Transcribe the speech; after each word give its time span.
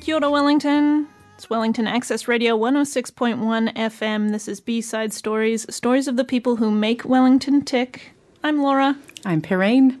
Kia 0.00 0.16
ora, 0.16 0.30
Wellington. 0.30 1.06
It's 1.36 1.48
Wellington 1.48 1.86
Access 1.86 2.26
Radio 2.26 2.58
106.1 2.58 3.72
FM. 3.74 4.32
This 4.32 4.48
is 4.48 4.60
B-Side 4.60 5.12
Stories, 5.12 5.72
stories 5.72 6.08
of 6.08 6.16
the 6.16 6.24
people 6.24 6.56
who 6.56 6.72
make 6.72 7.04
Wellington 7.04 7.62
tick. 7.62 8.12
I'm 8.42 8.60
Laura. 8.60 8.98
I'm 9.24 9.40
Perrine. 9.40 10.00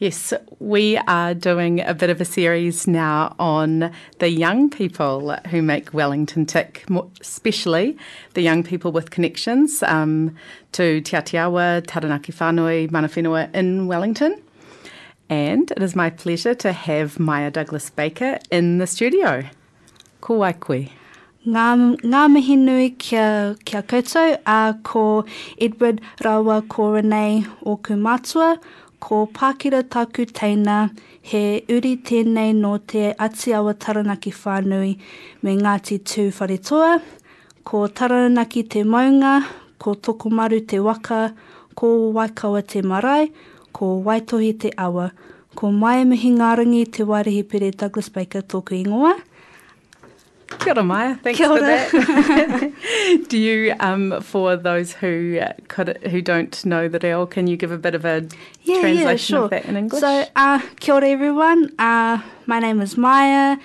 Yes, 0.00 0.32
we 0.60 0.96
are 0.96 1.34
doing 1.34 1.82
a 1.82 1.92
bit 1.92 2.08
of 2.08 2.22
a 2.22 2.24
series 2.24 2.86
now 2.86 3.36
on 3.38 3.92
the 4.18 4.30
young 4.30 4.70
people 4.70 5.36
who 5.50 5.60
make 5.60 5.92
Wellington 5.92 6.46
tick, 6.46 6.86
especially 7.20 7.98
the 8.32 8.40
young 8.40 8.62
people 8.62 8.92
with 8.92 9.10
connections 9.10 9.82
um, 9.82 10.34
to 10.72 11.02
Te 11.02 11.18
Atiawa, 11.18 11.86
Taranaki 11.86 12.32
Whanui, 12.32 12.90
Mana 12.90 13.10
Whenua 13.10 13.54
in 13.54 13.88
Wellington. 13.88 14.40
And 15.28 15.70
it 15.70 15.82
is 15.82 15.94
my 15.94 16.08
pleasure 16.08 16.54
to 16.54 16.72
have 16.72 17.20
Maya 17.20 17.50
Douglas 17.50 17.90
Baker 17.90 18.38
in 18.50 18.78
the 18.78 18.86
studio. 18.86 19.44
Ko 20.22 20.36
wai 20.36 20.54
koe. 20.54 20.88
Ngā, 21.46 22.00
ngā 22.00 22.24
mihi 22.32 22.56
nui 22.56 22.90
kia, 22.90 23.54
kia 23.66 23.82
koutou, 23.82 24.38
a 24.46 24.78
ko 24.82 25.26
Edward 25.58 26.00
Rawa 26.22 26.66
ko 26.68 26.92
Renee 26.94 27.44
Kumatua, 27.62 28.58
ko 29.00 29.26
Pākira 29.26 29.82
Taku 29.88 30.26
Teina, 30.26 30.90
he 31.22 31.64
uri 31.68 31.96
tēnei 31.96 32.52
no 32.54 32.76
te 32.78 33.14
Atiawa 33.14 33.74
Taranaki 33.74 34.30
Whānui 34.30 34.98
me 35.42 35.56
Ngāti 35.56 35.98
Tū 36.04 36.28
Wharetoa, 36.30 37.00
ko 37.64 37.86
Taranaki 37.88 38.68
te 38.68 38.84
Maunga, 38.84 39.40
ko 39.78 39.94
Tokomaru 39.94 40.60
te 40.68 40.78
Waka, 40.78 41.34
ko 41.74 42.12
Waikawa 42.12 42.62
te 42.66 42.82
Marae, 42.82 43.32
ko 43.72 44.02
Waitohi 44.04 44.52
te 44.60 44.70
Awa, 44.76 45.10
ko 45.56 45.72
Mai 45.72 46.04
Mihi 46.04 46.36
Ngārangi 46.36 46.84
te 46.92 47.02
Wairehi 47.02 47.48
Pere 47.48 47.70
Douglas 47.70 48.10
Baker 48.10 48.42
tōku 48.42 48.84
ingoa. 48.84 49.16
Kia 50.58 50.72
ora, 50.74 50.82
Maya. 50.82 51.14
Thanks 51.22 51.38
Kia 51.38 51.48
ora. 51.48 51.58
for 51.58 51.98
that. 52.00 52.72
Do 53.28 53.38
you, 53.38 53.74
um, 53.80 54.20
for 54.20 54.56
those 54.56 54.92
who 54.92 55.38
uh, 55.40 55.52
could, 55.68 55.98
who 56.10 56.20
don't 56.20 56.64
know 56.64 56.88
the 56.88 56.98
reo, 56.98 57.24
can 57.26 57.46
you 57.46 57.56
give 57.56 57.70
a 57.72 57.78
bit 57.78 57.94
of 57.94 58.04
a 58.04 58.26
Yeah, 58.62 58.80
translation 58.80 59.34
yeah, 59.34 59.38
sure. 59.38 59.44
of 59.44 59.50
that 59.50 59.64
in 59.66 59.76
English? 59.76 60.00
So, 60.00 60.26
uh, 60.36 60.60
kia 60.80 60.94
ora 60.94 61.08
everyone. 61.08 61.72
Uh, 61.78 62.20
my 62.46 62.58
name 62.58 62.80
is 62.80 62.96
Maya. 62.96 63.56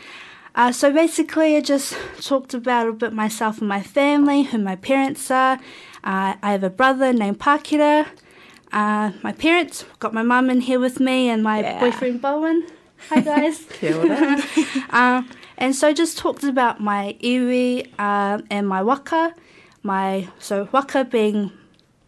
Uh, 0.56 0.72
so 0.72 0.92
basically, 0.94 1.58
I 1.58 1.62
just 1.62 1.98
talked 2.22 2.54
about 2.54 2.88
a 2.88 2.94
bit 2.94 3.12
myself 3.12 3.60
and 3.60 3.68
my 3.68 3.82
family, 3.82 4.44
who 4.44 4.58
my 4.58 4.78
parents 4.78 5.30
are. 5.30 5.56
Uh, 6.04 6.36
I 6.42 6.52
have 6.52 6.64
a 6.64 6.70
brother 6.70 7.12
named 7.12 7.40
Pakira. 7.40 8.06
Uh, 8.72 9.12
my 9.22 9.32
parents, 9.34 9.86
got 10.00 10.14
my 10.14 10.22
mum 10.24 10.50
in 10.50 10.62
here 10.62 10.80
with 10.80 11.00
me, 11.02 11.30
and 11.30 11.44
my 11.44 11.60
Yeah. 11.60 11.80
boyfriend 11.80 12.22
Bowen. 12.22 12.66
Hi 13.10 13.20
guys. 13.22 13.66
Kia 13.80 13.98
ora. 13.98 14.38
uh, 14.92 15.24
and 15.58 15.76
so 15.76 15.94
just 15.94 16.18
talked 16.18 16.44
about 16.44 16.80
my 16.80 17.16
iwi 17.22 17.90
uh, 18.00 18.42
and 18.50 18.68
my 18.68 18.82
waka. 18.82 19.34
My 19.84 20.28
so 20.40 20.68
waka 20.72 21.06
being 21.06 21.52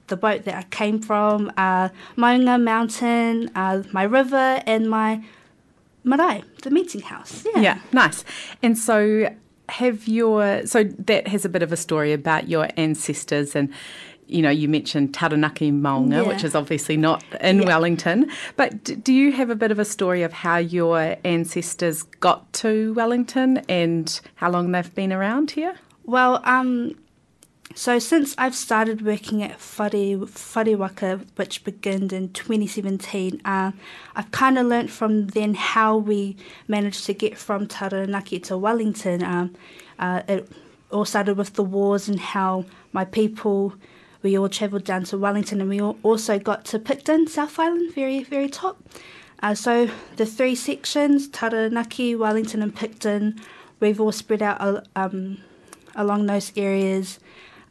the 0.07 0.17
boat 0.17 0.45
that 0.45 0.55
I 0.55 0.63
came 0.63 0.99
from, 0.99 1.51
uh, 1.57 1.89
Maunga 2.15 2.61
Mountain, 2.61 3.51
uh, 3.55 3.83
my 3.91 4.03
river, 4.03 4.61
and 4.65 4.89
my 4.89 5.23
marae, 6.03 6.43
the 6.63 6.71
meeting 6.71 7.01
house. 7.01 7.45
Yeah. 7.45 7.61
Yeah, 7.61 7.79
nice. 7.91 8.23
And 8.63 8.77
so 8.77 9.29
have 9.69 10.07
your 10.07 10.65
so 10.65 10.85
that 10.85 11.27
has 11.27 11.43
a 11.43 11.49
bit 11.49 11.61
of 11.61 11.71
a 11.71 11.77
story 11.77 12.13
about 12.13 12.47
your 12.47 12.69
ancestors 12.77 13.55
and 13.55 13.69
you 14.27 14.41
know, 14.41 14.49
you 14.49 14.67
mentioned 14.67 15.13
Taranaki 15.13 15.71
Maunga, 15.71 16.23
Yeah. 16.23 16.27
which 16.27 16.43
is 16.43 16.53
obviously 16.55 16.97
not 16.97 17.23
in 17.41 17.61
Yeah. 17.61 17.65
Wellington. 17.67 18.29
But 18.55 18.83
d- 18.83 18.95
do 18.95 19.13
you 19.13 19.31
have 19.31 19.49
a 19.49 19.55
bit 19.55 19.71
of 19.71 19.79
a 19.79 19.85
story 19.85 20.23
of 20.23 20.33
how 20.33 20.57
your 20.57 21.15
ancestors 21.23 22.03
got 22.03 22.51
to 22.53 22.93
Wellington 22.93 23.61
and 23.69 24.19
how 24.35 24.51
long 24.51 24.71
they've 24.71 24.93
been 24.93 25.13
around 25.13 25.51
here? 25.51 25.75
Well, 26.05 26.41
um, 26.43 26.95
so 27.75 27.99
since 27.99 28.33
I've 28.37 28.55
started 28.55 29.05
working 29.05 29.43
at 29.43 29.51
Whare, 29.51 30.17
Wharewaka, 30.17 31.25
which 31.35 31.63
began 31.63 32.09
in 32.13 32.29
2017, 32.33 33.41
uh, 33.45 33.71
I've 34.15 34.31
kind 34.31 34.57
of 34.57 34.65
learnt 34.67 34.89
from 34.89 35.27
then 35.27 35.53
how 35.53 35.97
we 35.97 36.35
managed 36.67 37.05
to 37.05 37.13
get 37.13 37.37
from 37.37 37.67
Taranaki 37.67 38.39
to 38.41 38.57
Wellington. 38.57 39.23
Um, 39.23 39.53
uh, 39.99 40.21
it 40.27 40.49
all 40.91 41.05
started 41.05 41.37
with 41.37 41.53
the 41.53 41.63
wars 41.63 42.07
and 42.07 42.19
how 42.19 42.63
my 42.93 43.03
people, 43.05 43.73
we 44.23 44.37
all 44.37 44.49
travelled 44.49 44.83
down 44.83 45.03
to 45.05 45.17
Wellington 45.17 45.61
and 45.61 45.69
we 45.69 45.81
all 45.81 45.97
also 46.03 46.39
got 46.39 46.65
to 46.65 46.79
Picton, 46.79 47.27
South 47.27 47.59
Island, 47.59 47.93
very, 47.93 48.23
very 48.23 48.49
top. 48.49 48.81
Uh, 49.41 49.53
so 49.53 49.89
the 50.15 50.25
three 50.25 50.55
sections, 50.55 51.27
Taranaki, 51.27 52.15
Wellington 52.15 52.61
and 52.61 52.75
Picton, 52.75 53.39
we've 53.79 54.01
all 54.01 54.11
spread 54.11 54.41
out 54.41 54.87
um, 54.95 55.37
along 55.95 56.25
those 56.25 56.51
areas, 56.55 57.19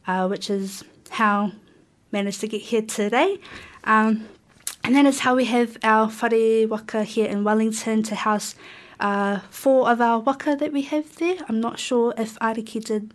uh, 0.07 0.29
which 0.29 0.49
is 0.49 0.85
how 1.11 1.53
managed 2.13 2.41
to 2.41 2.49
get 2.49 2.61
here 2.61 2.83
today. 2.83 3.39
Um, 3.85 4.29
and 4.85 4.95
that 4.95 5.07
is 5.07 5.21
how 5.21 5.35
we 5.35 5.47
have 5.47 5.77
our 5.83 6.07
whare 6.09 6.69
waka 6.69 7.03
here 7.03 7.27
in 7.27 7.43
Wellington 7.43 8.05
to 8.05 8.15
house 8.15 8.55
uh, 9.01 9.41
four 9.51 9.91
of 9.91 10.01
our 10.01 10.21
waka 10.21 10.55
that 10.55 10.73
we 10.73 10.83
have 10.83 11.17
there. 11.17 11.39
I'm 11.49 11.61
not 11.61 11.79
sure 11.79 12.15
if 12.17 12.39
Ariki 12.39 12.85
did 12.85 13.13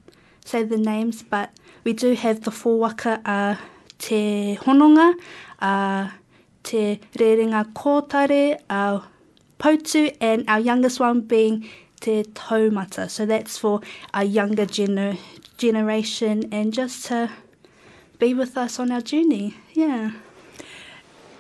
say 0.52 0.64
the 0.64 0.78
names, 0.78 1.24
but 1.24 1.50
we 1.86 1.94
do 1.94 2.14
have 2.14 2.42
the 2.42 2.52
four 2.52 2.78
waka 2.78 3.22
uh, 3.26 3.56
Te 3.98 4.58
Hononga, 4.62 5.14
uh, 5.60 6.10
Te 6.64 7.00
Rerenga 7.14 7.72
Kōtare, 7.74 8.60
uh, 8.70 9.00
Pautu, 9.58 10.16
and 10.20 10.44
our 10.50 10.60
youngest 10.60 11.00
one 11.00 11.22
being 11.22 11.70
Te 12.02 12.24
Taumata. 12.24 13.10
So 13.10 13.26
that's 13.26 13.58
for 13.58 13.80
our 14.14 14.26
younger 14.26 14.66
gener- 14.66 15.18
generation 15.58 16.50
and 16.52 16.74
just 16.74 17.06
to 17.06 17.30
be 18.20 18.34
with 18.34 18.58
us 18.58 18.78
on 18.78 18.92
our 18.92 19.02
journey. 19.02 19.56
Yeah. 19.74 20.12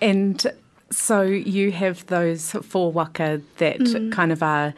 And 0.01 0.41
so 0.89 1.21
you 1.23 1.71
have 1.71 2.05
those 2.07 2.51
four 2.51 2.91
waka 2.93 3.41
that 3.57 3.77
kind 4.13 4.31
of 4.31 4.41
are 4.41 4.73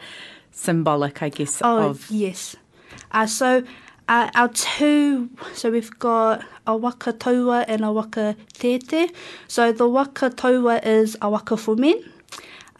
symbolic, 0.50 1.22
I 1.22 1.28
guess, 1.28 1.60
Mm. 1.62 1.66
Oh, 1.66 1.90
of 1.90 2.10
yes. 2.10 2.56
Uh, 3.12 3.26
so 3.26 3.62
uh, 4.08 4.30
our 4.34 4.48
two, 4.48 5.30
so 5.54 5.70
we've 5.70 5.98
got 5.98 6.44
a 6.66 6.76
waka 6.76 7.12
taua 7.12 7.64
and 7.66 7.84
a 7.84 7.92
waka 7.92 8.36
tete. 8.52 9.14
So 9.48 9.72
the 9.72 9.88
waka 9.88 10.30
taua 10.30 10.84
is 10.84 11.16
a 11.22 11.30
waka 11.30 11.56
for 11.56 11.76
men. 11.76 12.02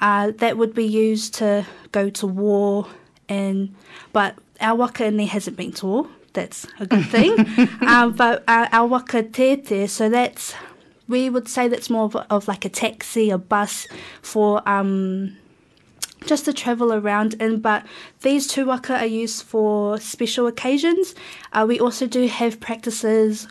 Uh, 0.01 0.33
that 0.37 0.59
would 0.59 0.75
be 0.75 0.85
used 0.85 1.35
to 1.35 1.67
go 1.93 2.11
to 2.11 2.27
war, 2.27 2.87
and 3.29 3.75
but 4.13 4.37
our 4.61 4.77
waka 4.77 5.07
in 5.07 5.17
there 5.17 5.27
hasn't 5.27 5.57
been 5.57 5.73
to 5.73 5.87
war. 5.87 6.09
That's 6.35 6.67
a 6.81 6.87
good 6.87 7.07
thing. 7.07 7.39
um, 7.87 8.13
but 8.17 8.45
uh, 8.47 8.69
our 8.73 8.87
waka 8.87 9.23
tete, 9.23 9.89
so 9.89 10.09
that's 10.09 10.55
we 11.09 11.31
would 11.31 11.49
say 11.49 11.69
that's 11.69 11.89
more 11.91 12.05
of, 12.05 12.17
of 12.17 12.49
like 12.49 12.65
a 12.65 12.69
taxi, 12.69 13.31
a 13.31 13.39
bus 13.39 13.87
for 14.23 14.67
um, 14.69 15.37
just 16.27 16.45
to 16.47 16.53
travel 16.53 16.93
around 16.93 17.35
in. 17.35 17.61
But 17.61 17.85
these 18.23 18.47
two 18.47 18.67
waka 18.67 18.99
are 18.99 19.07
used 19.07 19.43
for 19.45 19.99
special 19.99 20.47
occasions. 20.47 21.15
Uh, 21.53 21.65
we 21.69 21.79
also 21.81 22.07
do 22.07 22.27
have 22.27 22.61
practices 22.61 23.49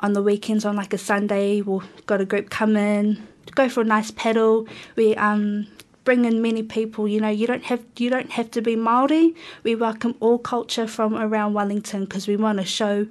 on 0.00 0.12
the 0.12 0.22
weekends. 0.22 0.64
On 0.64 0.76
like 0.76 0.92
a 0.92 0.98
Sunday, 0.98 1.62
we'll 1.62 1.82
got 2.06 2.20
a 2.20 2.24
group 2.24 2.50
come 2.50 2.76
in, 2.76 3.26
go 3.54 3.68
for 3.68 3.80
a 3.82 3.84
nice 3.84 4.10
paddle. 4.10 4.66
We 4.96 5.14
um 5.16 5.66
bring 6.04 6.24
in 6.24 6.42
many 6.42 6.62
people. 6.62 7.06
You 7.06 7.20
know, 7.20 7.28
you 7.28 7.46
don't 7.46 7.64
have 7.64 7.84
you 7.98 8.10
don't 8.10 8.30
have 8.32 8.50
to 8.52 8.62
be 8.62 8.76
Maori. 8.76 9.34
We 9.62 9.74
welcome 9.74 10.16
all 10.20 10.38
culture 10.38 10.86
from 10.86 11.14
around 11.14 11.54
Wellington 11.54 12.04
because 12.04 12.26
we 12.26 12.36
want 12.36 12.58
to 12.58 12.64
show 12.64 13.06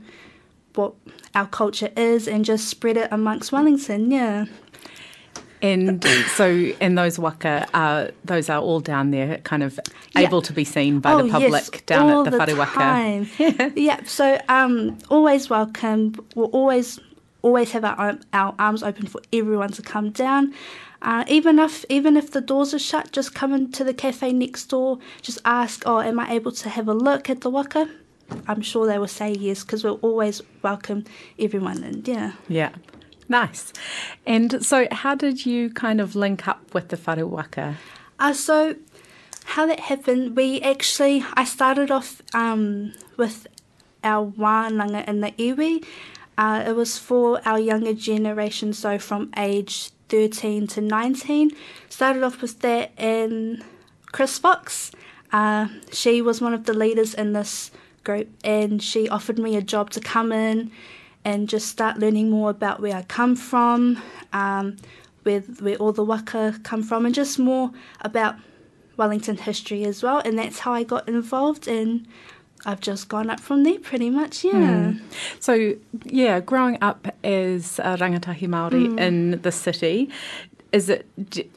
what 0.75 0.93
our 1.35 1.47
culture 1.47 1.89
is 1.95 2.27
and 2.27 2.45
just 2.45 2.67
spread 2.67 2.97
it 2.97 3.09
amongst 3.11 3.51
Wellington. 3.51 4.11
Yeah. 4.11 4.45
And 5.61 6.03
so, 6.35 6.71
and 6.81 6.97
those 6.97 7.19
waka 7.19 7.67
are 7.73 8.11
those 8.25 8.49
are 8.49 8.59
all 8.59 8.79
down 8.79 9.11
there, 9.11 9.37
kind 9.39 9.63
of 9.63 9.79
Yeah. 10.15 10.27
able 10.27 10.41
to 10.41 10.53
be 10.53 10.63
seen 10.63 10.99
by 10.99 11.13
oh, 11.13 11.23
the 11.23 11.29
public 11.29 11.51
yes, 11.51 11.69
down 11.85 12.09
at 12.09 12.31
the, 12.31 12.45
the 12.45 12.55
waka. 12.55 12.73
time. 12.73 13.29
yeah. 13.75 13.99
So 14.05 14.39
um, 14.49 14.97
always 15.09 15.49
welcome. 15.49 16.15
We'll 16.35 16.47
always 16.47 16.99
always 17.43 17.71
have 17.71 17.83
our 17.85 18.17
our 18.33 18.55
arms 18.59 18.83
open 18.83 19.07
for 19.07 19.21
everyone 19.31 19.71
to 19.73 19.81
come 19.81 20.09
down. 20.11 20.53
Uh, 21.01 21.23
even 21.27 21.57
if 21.59 21.85
even 21.89 22.17
if 22.17 22.31
the 22.31 22.41
doors 22.41 22.73
are 22.73 22.79
shut, 22.79 23.11
just 23.11 23.33
come 23.33 23.53
into 23.53 23.83
the 23.83 23.93
cafe 23.93 24.33
next 24.33 24.65
door. 24.65 24.99
Just 25.21 25.39
ask, 25.45 25.83
"Oh, 25.85 25.99
am 25.99 26.19
I 26.19 26.31
able 26.31 26.51
to 26.51 26.69
have 26.69 26.87
a 26.87 26.93
look 26.93 27.29
at 27.29 27.41
the 27.41 27.49
waka?" 27.49 27.89
I'm 28.47 28.61
sure 28.61 28.87
they 28.87 28.97
will 28.97 29.07
say 29.07 29.33
yes 29.33 29.63
because 29.63 29.83
we'll 29.83 29.99
always 30.01 30.41
welcome 30.61 31.03
everyone. 31.37 31.83
And 31.83 32.07
yeah. 32.07 32.31
Yeah, 32.47 32.69
nice. 33.31 33.73
And 34.27 34.63
so, 34.63 34.87
how 34.91 35.15
did 35.15 35.45
you 35.45 35.71
kind 35.71 35.99
of 35.99 36.15
link 36.15 36.47
up 36.47 36.73
with 36.73 36.89
the 36.89 36.97
whare 36.97 37.25
waka? 37.25 37.77
Uh, 38.19 38.33
so 38.33 38.75
how 39.45 39.65
that 39.65 39.79
happened, 39.79 40.35
we 40.35 40.61
actually, 40.61 41.25
I 41.33 41.43
started 41.43 41.89
off 41.89 42.21
um, 42.35 42.93
with 43.17 43.47
our 44.03 44.31
wānanga 44.31 45.07
in 45.07 45.21
the 45.21 45.31
iwi. 45.31 45.83
Uh, 46.37 46.63
it 46.67 46.75
was 46.75 46.97
for 46.97 47.41
our 47.45 47.59
younger 47.59 47.93
generation, 47.93 48.73
so 48.73 48.99
from 48.99 49.31
age 49.35 49.89
13 50.09 50.67
to 50.67 50.81
19. 50.81 51.51
Started 51.89 52.23
off 52.23 52.41
with 52.41 52.59
that, 52.59 52.91
in 52.97 53.63
Chris 54.11 54.37
Fox, 54.37 54.91
uh, 55.31 55.67
she 55.91 56.21
was 56.21 56.41
one 56.41 56.53
of 56.53 56.65
the 56.65 56.73
leaders 56.73 57.13
in 57.13 57.33
this 57.33 57.71
group, 58.03 58.29
and 58.43 58.81
she 58.81 59.09
offered 59.09 59.39
me 59.39 59.55
a 59.55 59.61
job 59.61 59.89
to 59.91 59.99
come 59.99 60.31
in 60.31 60.71
and 61.23 61.47
just 61.47 61.67
start 61.67 61.97
learning 61.97 62.29
more 62.29 62.49
about 62.49 62.81
where 62.81 62.95
I 62.95 63.03
come 63.03 63.35
from, 63.35 64.01
um, 64.33 64.77
where, 65.23 65.41
where 65.41 65.75
all 65.75 65.91
the 65.91 66.03
waka 66.03 66.59
come 66.63 66.83
from, 66.83 67.05
and 67.05 67.13
just 67.13 67.37
more 67.37 67.71
about 68.01 68.35
Wellington 68.97 69.37
history 69.37 69.83
as 69.83 70.03
well. 70.03 70.19
And 70.25 70.37
that's 70.37 70.59
how 70.59 70.73
I 70.73 70.83
got 70.83 71.07
involved, 71.07 71.67
and 71.67 72.07
I've 72.65 72.81
just 72.81 73.07
gone 73.07 73.29
up 73.29 73.39
from 73.39 73.63
there 73.63 73.79
pretty 73.79 74.09
much, 74.09 74.43
yeah. 74.43 74.51
Mm. 74.51 75.01
So, 75.39 75.75
yeah, 76.05 76.39
growing 76.39 76.77
up 76.81 77.07
as 77.23 77.79
a 77.79 77.97
rangatahi 77.97 78.47
Māori 78.47 78.87
mm. 78.87 78.99
in 78.99 79.41
the 79.41 79.51
city, 79.51 80.09
is 80.71 80.89
it 80.89 81.05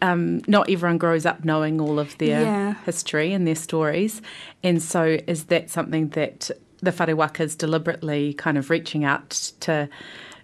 um, 0.03 0.43
not 0.49 0.69
everyone 0.69 0.99
grows 0.99 1.25
up 1.25 1.45
knowing 1.45 1.81
all 1.81 1.99
of 1.99 2.19
their 2.19 2.41
yeah. 2.41 2.75
history 2.85 3.33
and 3.33 3.47
their 3.47 3.55
stories, 3.55 4.21
and 4.63 4.83
so 4.83 5.19
is 5.27 5.45
that 5.45 5.71
something 5.71 6.09
that 6.11 6.51
the 6.85 7.17
whare 7.17 7.31
is 7.39 7.57
deliberately 7.57 8.35
kind 8.35 8.59
of 8.59 8.71
reaching 8.71 9.05
out 9.05 9.31
to? 9.61 9.89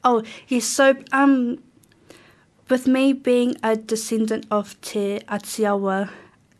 Oh 0.03 0.23
yes, 0.49 0.65
so 0.65 0.97
um, 1.13 1.63
with 2.69 2.87
me 2.87 3.13
being 3.13 3.57
a 3.63 3.77
descendant 3.77 4.47
of 4.51 4.81
Te 4.81 5.21
Atiawa, 5.29 6.11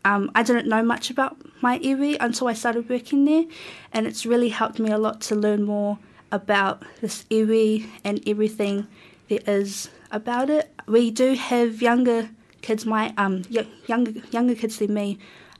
um, 0.05 0.31
I 0.35 0.43
didn't 0.43 0.67
know 0.67 0.83
much 0.83 1.09
about 1.09 1.37
my 1.61 1.79
iwi 1.79 2.17
until 2.19 2.47
I 2.47 2.53
started 2.53 2.89
working 2.89 3.25
there, 3.25 3.45
and 3.93 4.07
it's 4.07 4.25
really 4.25 4.49
helped 4.49 4.79
me 4.79 4.91
a 4.91 4.97
lot 4.97 5.21
to 5.21 5.35
learn 5.35 5.63
more 5.63 5.99
about 6.31 6.83
this 7.01 7.25
iwi 7.29 7.87
and 8.03 8.21
everything 8.27 8.87
there 9.27 9.39
is 9.47 9.89
about 10.11 10.49
it. 10.49 10.73
We 10.87 11.11
do 11.11 11.33
have 11.33 11.81
younger 11.81 12.29
kids, 12.61 12.85
my 12.85 13.13
um 13.17 13.43
younger 13.49 14.13
younger 14.31 14.55
kids 14.55 14.77
than 14.77 14.93
me. 14.93 15.17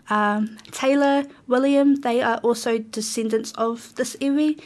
Um, 0.10 0.58
Taylor, 0.72 1.26
William, 1.48 1.96
they 1.96 2.22
are 2.22 2.38
also 2.38 2.78
descendants 2.78 3.52
of 3.54 3.94
this 3.96 4.16
iwi. 4.18 4.60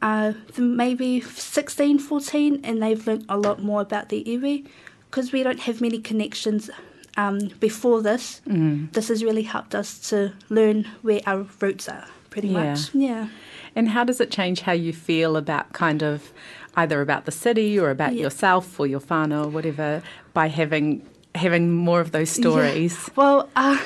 Uh, 0.00 0.32
maybe 0.56 1.20
16, 1.20 1.98
14, 1.98 2.60
and 2.62 2.80
they've 2.80 3.04
learnt 3.04 3.24
a 3.28 3.36
lot 3.36 3.60
more 3.60 3.80
about 3.80 4.10
the 4.10 4.22
iwi 4.24 4.64
because 5.10 5.32
we 5.32 5.42
don't 5.42 5.60
have 5.60 5.80
many 5.80 5.98
connections 5.98 6.70
um, 7.16 7.38
before 7.60 8.00
this. 8.00 8.40
Mm. 8.46 8.92
This 8.92 9.08
has 9.08 9.24
really 9.24 9.42
helped 9.42 9.74
us 9.74 9.98
to 10.10 10.32
learn 10.48 10.84
where 11.02 11.20
our 11.26 11.46
roots 11.60 11.88
are, 11.88 12.06
pretty 12.30 12.48
yeah. 12.48 12.70
much. 12.70 12.94
Yeah. 12.94 13.28
And 13.74 13.88
how 13.90 14.04
does 14.04 14.20
it 14.20 14.30
change 14.30 14.62
how 14.62 14.72
you 14.72 14.92
feel 14.92 15.36
about 15.36 15.72
kind 15.72 16.02
of 16.02 16.32
either 16.76 17.00
about 17.00 17.24
the 17.24 17.32
city 17.32 17.78
or 17.78 17.90
about 17.90 18.14
yeah. 18.14 18.22
yourself 18.22 18.78
or 18.78 18.86
your 18.86 19.00
whānau 19.00 19.46
or 19.46 19.48
whatever 19.48 20.02
by 20.32 20.48
having 20.48 21.06
having 21.34 21.72
more 21.72 22.00
of 22.00 22.12
those 22.12 22.30
stories? 22.30 22.96
Yeah. 23.08 23.14
Well, 23.16 23.48
uh, 23.56 23.78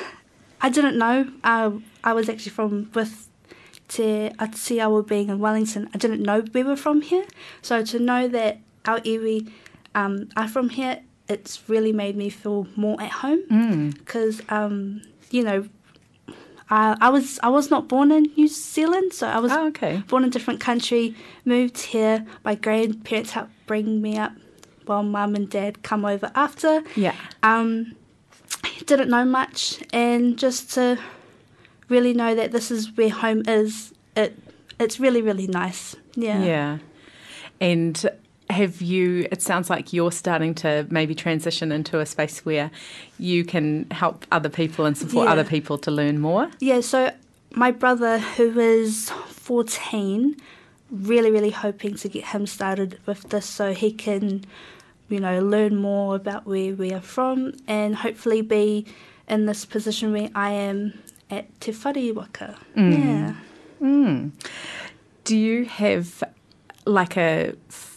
I 0.63 0.69
didn't 0.69 0.97
know. 0.97 1.27
Uh, 1.43 1.71
I 2.03 2.13
was 2.13 2.29
actually 2.29 2.51
from 2.51 2.89
with 2.93 3.29
Te 3.89 4.29
Atiawa 4.39 5.05
being 5.05 5.29
in 5.29 5.39
Wellington. 5.39 5.89
I 5.93 5.97
didn't 5.97 6.23
know 6.23 6.45
we 6.53 6.63
were 6.63 6.77
from 6.77 7.01
here. 7.01 7.25
So 7.61 7.83
to 7.83 7.99
know 7.99 8.27
that 8.29 8.59
our 8.85 8.99
iwi 9.01 9.51
um, 9.93 10.29
are 10.37 10.47
from 10.47 10.69
here, 10.69 11.01
it's 11.27 11.69
really 11.69 11.91
made 11.91 12.15
me 12.15 12.29
feel 12.29 12.67
more 12.75 12.99
at 13.01 13.11
home 13.11 13.91
because 13.91 14.41
mm. 14.41 14.51
um, 14.51 15.01
you 15.31 15.43
know 15.43 15.67
I, 16.69 16.97
I 17.01 17.09
was 17.09 17.39
I 17.43 17.49
was 17.49 17.69
not 17.69 17.87
born 17.87 18.11
in 18.11 18.23
New 18.35 18.47
Zealand, 18.47 19.13
so 19.13 19.27
I 19.27 19.39
was 19.39 19.51
oh, 19.51 19.67
okay. 19.67 20.01
born 20.07 20.23
in 20.23 20.29
a 20.29 20.31
different 20.31 20.59
country. 20.59 21.15
Moved 21.45 21.77
here. 21.77 22.25
My 22.43 22.55
grandparents 22.55 23.31
helped 23.31 23.51
bring 23.67 24.01
me 24.01 24.17
up, 24.17 24.31
while 24.85 25.03
mum 25.03 25.35
and 25.35 25.49
dad 25.49 25.83
come 25.83 26.05
over 26.05 26.31
after. 26.35 26.83
Yeah. 26.95 27.15
Um, 27.43 27.95
didn't 28.85 29.09
know 29.09 29.25
much, 29.25 29.83
and 29.91 30.37
just 30.37 30.71
to 30.73 30.99
really 31.89 32.13
know 32.13 32.35
that 32.35 32.51
this 32.51 32.71
is 32.71 32.95
where 32.97 33.09
home 33.09 33.43
is, 33.47 33.93
it 34.15 34.37
it's 34.79 34.99
really 34.99 35.21
really 35.21 35.47
nice. 35.47 35.95
Yeah. 36.15 36.43
Yeah. 36.43 36.77
And 37.59 38.09
have 38.49 38.81
you 38.81 39.27
it 39.31 39.41
sounds 39.41 39.69
like 39.69 39.93
you're 39.93 40.11
starting 40.11 40.53
to 40.53 40.85
maybe 40.89 41.15
transition 41.15 41.71
into 41.71 41.99
a 41.99 42.05
space 42.05 42.45
where 42.45 42.69
you 43.17 43.43
can 43.43 43.89
help 43.91 44.25
other 44.31 44.49
people 44.49 44.85
and 44.85 44.97
support 44.97 45.25
yeah. 45.25 45.31
other 45.31 45.43
people 45.43 45.77
to 45.77 45.89
learn 45.89 46.19
more 46.19 46.49
yeah 46.59 46.81
so 46.81 47.11
my 47.51 47.71
brother 47.71 48.19
who 48.19 48.59
is 48.59 49.09
14 49.09 50.35
really 50.91 51.31
really 51.31 51.49
hoping 51.49 51.95
to 51.95 52.09
get 52.09 52.25
him 52.25 52.45
started 52.45 52.99
with 53.05 53.29
this 53.29 53.45
so 53.45 53.73
he 53.73 53.91
can 53.91 54.45
you 55.09 55.19
know 55.19 55.39
learn 55.39 55.75
more 55.75 56.15
about 56.15 56.45
where 56.45 56.73
we 56.73 56.91
are 56.91 57.01
from 57.01 57.53
and 57.67 57.95
hopefully 57.95 58.41
be 58.41 58.85
in 59.27 59.45
this 59.45 59.65
position 59.65 60.11
where 60.11 60.29
i 60.35 60.51
am 60.51 60.93
at 61.29 61.45
te 61.59 61.71
whare 61.71 62.13
waka 62.13 62.57
mm. 62.75 62.97
yeah 62.97 63.35
mm. 63.81 64.31
do 65.23 65.37
you 65.37 65.65
have 65.65 66.23
like 66.85 67.17
a 67.17 67.53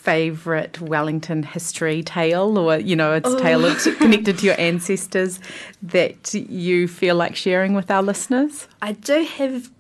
favourite 0.07 0.81
Wellington 0.81 1.43
history 1.43 2.03
tale, 2.03 2.57
or 2.59 2.79
you 2.79 2.95
know, 2.95 3.13
it's 3.15 3.29
oh. 3.29 3.39
tailored 3.39 3.77
connected 3.99 4.39
to 4.39 4.47
your 4.47 4.61
ancestors 4.61 5.41
that 5.83 6.33
you 6.35 6.87
feel 6.87 7.17
like 7.17 7.35
sharing 7.35 7.75
with 7.75 7.91
our 7.91 8.03
listeners? 8.03 8.69
I 8.81 8.93
do 8.93 9.25
have. 9.25 9.71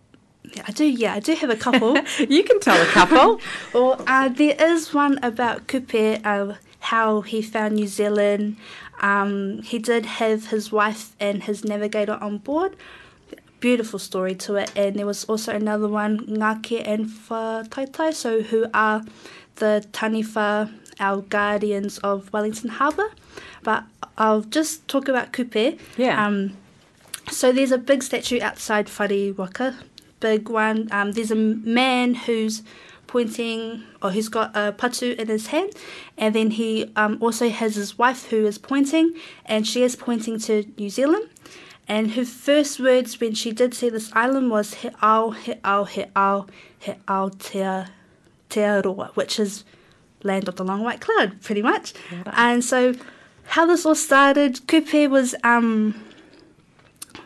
I 0.67 0.73
do, 0.73 0.85
yeah, 0.85 1.15
I 1.15 1.21
do 1.21 1.35
have 1.35 1.51
a 1.51 1.57
couple. 1.57 1.97
you 2.29 2.43
can 2.45 2.61
tell 2.61 2.81
a 2.81 2.87
couple. 2.87 3.41
well, 3.73 4.03
uh, 4.07 4.29
there 4.29 4.57
is 4.59 4.95
one 4.95 5.19
about 5.23 5.67
Kupe, 5.67 6.21
uh, 6.25 6.55
how 6.93 7.21
he 7.21 7.43
found 7.43 7.75
New 7.75 7.87
Zealand. 7.87 8.57
Um, 9.01 9.63
he 9.63 9.79
did 9.79 10.07
have 10.07 10.49
his 10.49 10.71
wife 10.73 11.15
and 11.19 11.43
his 11.43 11.65
navigator 11.65 12.19
on 12.21 12.39
board 12.39 12.77
beautiful 13.61 13.99
story 13.99 14.35
to 14.35 14.55
it. 14.57 14.71
And 14.77 14.97
there 14.97 15.07
was 15.07 15.25
also 15.25 15.53
another 15.53 15.89
one, 15.89 16.21
Ngake 16.27 16.87
and 16.87 17.07
Whataitai, 17.07 18.15
so 18.15 18.43
who 18.43 18.67
are 18.73 19.03
the 19.57 19.85
Taniwha, 19.93 20.73
our 21.01 21.23
guardians 21.23 21.99
of 21.99 22.33
Wellington 22.33 22.71
Harbour. 22.71 23.11
But 23.63 23.85
I'll 24.19 24.43
just 24.43 24.87
talk 24.89 25.09
about 25.09 25.33
Kupe. 25.33 25.79
Yeah. 25.97 26.25
Um, 26.25 26.57
so 27.31 27.51
there's 27.51 27.73
a 27.73 27.79
big 27.79 28.03
statue 28.03 28.41
outside 28.41 28.89
Whare 28.89 29.33
Waka, 29.33 29.77
big 30.21 30.49
one. 30.49 30.89
Um, 30.93 31.13
there's 31.13 31.33
a 31.33 31.37
man 31.37 32.15
who's 32.15 32.63
pointing, 33.07 33.83
or 34.03 34.11
he's 34.11 34.29
got 34.29 34.57
a 34.57 34.73
patu 34.73 35.15
in 35.17 35.29
his 35.29 35.49
hand, 35.49 35.73
and 36.17 36.35
then 36.35 36.51
he 36.51 36.91
um, 36.97 37.19
also 37.21 37.49
has 37.49 37.77
his 37.77 37.99
wife 37.99 38.31
who 38.31 38.47
is 38.47 38.59
pointing, 38.59 39.15
and 39.45 39.67
she 39.67 39.83
is 39.83 39.97
pointing 39.97 40.39
to 40.41 40.65
New 40.77 40.91
Zealand. 40.91 41.29
And 41.89 42.13
her 42.13 42.25
first 42.25 42.81
words 42.81 43.21
when 43.21 43.35
she 43.35 43.53
did 43.53 43.73
see 43.75 43.89
this 43.89 44.11
island 44.13 44.51
was 44.51 44.75
he 44.75 44.91
ao, 45.01 45.31
he 45.31 45.55
ao, 45.65 45.85
he 45.85 46.05
ao, 46.17 46.47
he 46.79 46.95
ao 47.07 47.29
te, 47.29 47.91
te 48.49 48.61
aroa, 48.61 49.13
which 49.15 49.39
is 49.39 49.65
land 50.23 50.49
of 50.49 50.57
the 50.57 50.65
long 50.65 50.83
white 50.83 51.01
cloud, 51.01 51.41
pretty 51.43 51.63
much. 51.63 51.95
Yeah. 52.11 52.23
And 52.33 52.65
so 52.65 52.95
how 53.45 53.67
this 53.67 53.87
all 53.87 53.95
started, 53.95 54.57
Kupe 54.67 55.09
was, 55.09 55.37
um, 55.45 55.95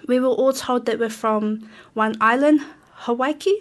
we 0.07 0.21
were 0.21 0.28
all 0.28 0.52
told 0.52 0.85
that 0.87 0.99
we're 0.99 1.09
from 1.09 1.69
one 1.95 2.16
island, 2.21 2.61
Hawaii. 2.93 3.61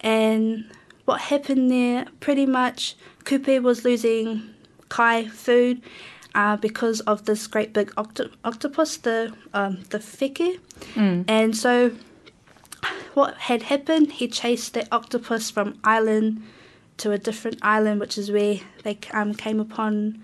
And 0.00 0.68
what 1.08 1.22
happened 1.22 1.70
there, 1.70 2.04
pretty 2.20 2.44
much, 2.44 2.94
Kupe 3.24 3.62
was 3.62 3.82
losing 3.82 4.42
kai 4.90 5.26
food 5.26 5.80
uh, 6.34 6.56
because 6.58 7.00
of 7.00 7.24
this 7.24 7.46
great 7.46 7.72
big 7.72 7.90
octo- 7.96 8.30
octopus, 8.44 8.98
the 8.98 9.32
um, 9.54 9.84
the 9.88 9.98
feke. 9.98 10.60
Mm. 10.94 11.24
And 11.26 11.56
so, 11.56 11.92
what 13.14 13.34
had 13.38 13.62
happened? 13.64 14.12
He 14.12 14.28
chased 14.28 14.74
the 14.74 14.86
octopus 14.92 15.50
from 15.50 15.78
island 15.82 16.42
to 16.98 17.10
a 17.12 17.18
different 17.18 17.58
island, 17.62 18.00
which 18.00 18.18
is 18.18 18.30
where 18.30 18.60
they 18.82 18.98
um, 19.14 19.32
came 19.32 19.60
upon 19.60 20.22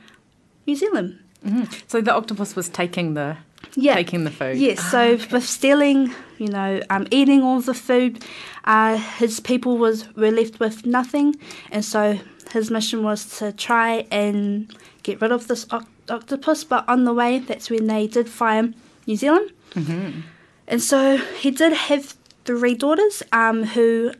New 0.66 0.76
Zealand. 0.76 1.18
Mm-hmm. 1.46 1.64
So 1.88 2.02
the 2.02 2.12
octopus 2.12 2.54
was 2.54 2.68
taking 2.68 3.14
the 3.14 3.38
yeah. 3.74 3.94
taking 3.94 4.24
the 4.24 4.30
food. 4.30 4.58
Yes. 4.58 4.80
so 4.90 5.00
okay. 5.00 5.28
with 5.32 5.46
stealing, 5.46 6.12
you 6.38 6.48
know, 6.48 6.80
um, 6.90 7.06
eating 7.10 7.42
all 7.42 7.60
the 7.60 7.74
food, 7.74 8.24
uh, 8.64 8.96
his 8.96 9.40
people 9.40 9.78
was 9.78 10.12
were 10.16 10.30
left 10.30 10.60
with 10.60 10.86
nothing, 10.86 11.36
and 11.70 11.84
so 11.84 12.18
his 12.52 12.70
mission 12.70 13.02
was 13.02 13.38
to 13.38 13.52
try 13.52 14.06
and 14.10 14.74
get 15.02 15.20
rid 15.20 15.32
of 15.32 15.48
this 15.48 15.66
octopus. 16.08 16.64
But 16.64 16.88
on 16.88 17.04
the 17.04 17.12
way, 17.14 17.38
that's 17.38 17.70
when 17.70 17.86
they 17.86 18.06
did 18.06 18.28
find 18.28 18.74
New 19.06 19.16
Zealand. 19.16 19.50
Mm-hmm. 19.74 20.20
And 20.66 20.82
so 20.82 21.16
he 21.16 21.50
did 21.50 21.72
have 21.72 22.16
three 22.44 22.74
daughters 22.74 23.22
um, 23.32 23.64
who 23.64 24.12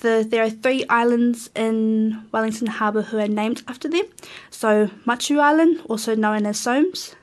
the, 0.00 0.26
there 0.28 0.42
are 0.42 0.50
three 0.50 0.84
islands 0.88 1.50
in 1.54 2.24
Wellington 2.32 2.66
Harbour 2.66 3.02
who 3.02 3.18
are 3.18 3.28
named 3.28 3.62
after 3.68 3.88
them. 3.88 4.04
So 4.50 4.88
Matiu 5.06 5.38
Island, 5.40 5.80
also 5.88 6.14
known 6.14 6.46
as 6.46 6.58
Somes, 6.58 7.14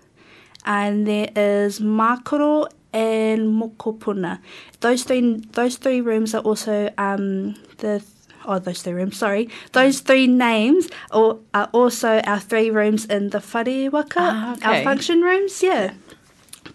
and 0.65 1.07
there 1.07 1.29
is 1.35 1.79
Makaro 1.79 2.67
and 2.93 3.61
Mokopuna. 3.61 4.39
Those 4.79 5.03
three 5.03 5.41
those 5.51 5.77
three 5.77 6.01
rooms 6.01 6.33
are 6.33 6.41
also 6.41 6.89
um, 6.97 7.55
the 7.77 8.03
oh, 8.45 8.59
those 8.59 8.81
three 8.81 8.93
rooms, 8.93 9.17
sorry, 9.17 9.49
those 9.71 9.99
three 9.99 10.27
names 10.27 10.89
are, 11.11 11.37
are 11.53 11.69
also 11.71 12.19
our 12.21 12.39
three 12.39 12.69
rooms 12.69 13.05
in 13.05 13.29
the 13.29 13.39
whare 13.39 13.89
waka, 13.89 14.19
Ah, 14.19 14.57
our 14.63 14.83
function 14.83 15.21
rooms, 15.21 15.61
yeah. 15.63 15.93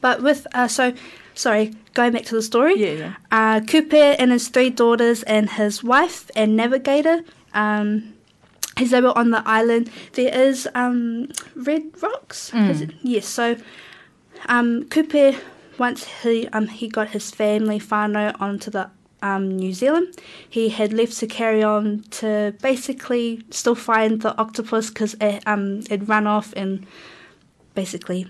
But 0.00 0.22
with, 0.22 0.46
uh, 0.54 0.68
so, 0.68 0.92
sorry, 1.34 1.75
going 1.94 2.12
back 2.12 2.25
to 2.25 2.34
the 2.34 2.42
story. 2.42 2.78
Yeah, 2.78 2.92
yeah. 2.92 3.14
Uh, 3.30 3.60
Kupe 3.60 4.16
and 4.18 4.30
his 4.32 4.48
three 4.48 4.70
daughters 4.70 5.22
and 5.25 5.50
his 5.50 5.82
wife 5.82 6.30
and 6.37 6.56
navigator, 6.56 7.22
um, 7.54 8.14
as 8.76 8.90
they 8.90 9.00
were 9.00 9.16
on 9.16 9.30
the 9.30 9.42
island, 9.46 9.90
there 10.12 10.32
is 10.34 10.68
um, 10.75 11.28
red 11.56 11.82
rocks. 12.02 12.52
Is 12.54 12.82
it? 12.82 12.90
Yes, 13.02 13.26
so 13.26 13.56
um, 14.46 14.84
Kupe, 14.84 15.37
once 15.78 16.06
he 16.23 16.49
um, 16.49 16.66
he 16.68 16.88
got 16.88 17.11
his 17.11 17.30
family 17.30 17.78
whānau 17.78 18.35
onto 18.40 18.70
the 18.70 18.90
um, 19.23 19.56
New 19.56 19.73
Zealand, 19.73 20.16
he 20.49 20.68
had 20.68 20.92
left 20.92 21.16
to 21.18 21.26
carry 21.26 21.62
on 21.62 22.04
to 22.11 22.54
basically 22.62 23.42
still 23.50 23.75
find 23.75 24.23
the 24.23 24.37
octopus 24.38 24.88
because 24.90 25.14
it 25.20 25.42
um 25.47 25.82
it 25.90 26.06
run 26.08 26.26
off 26.26 26.52
and 26.56 26.87
basically 27.75 28.26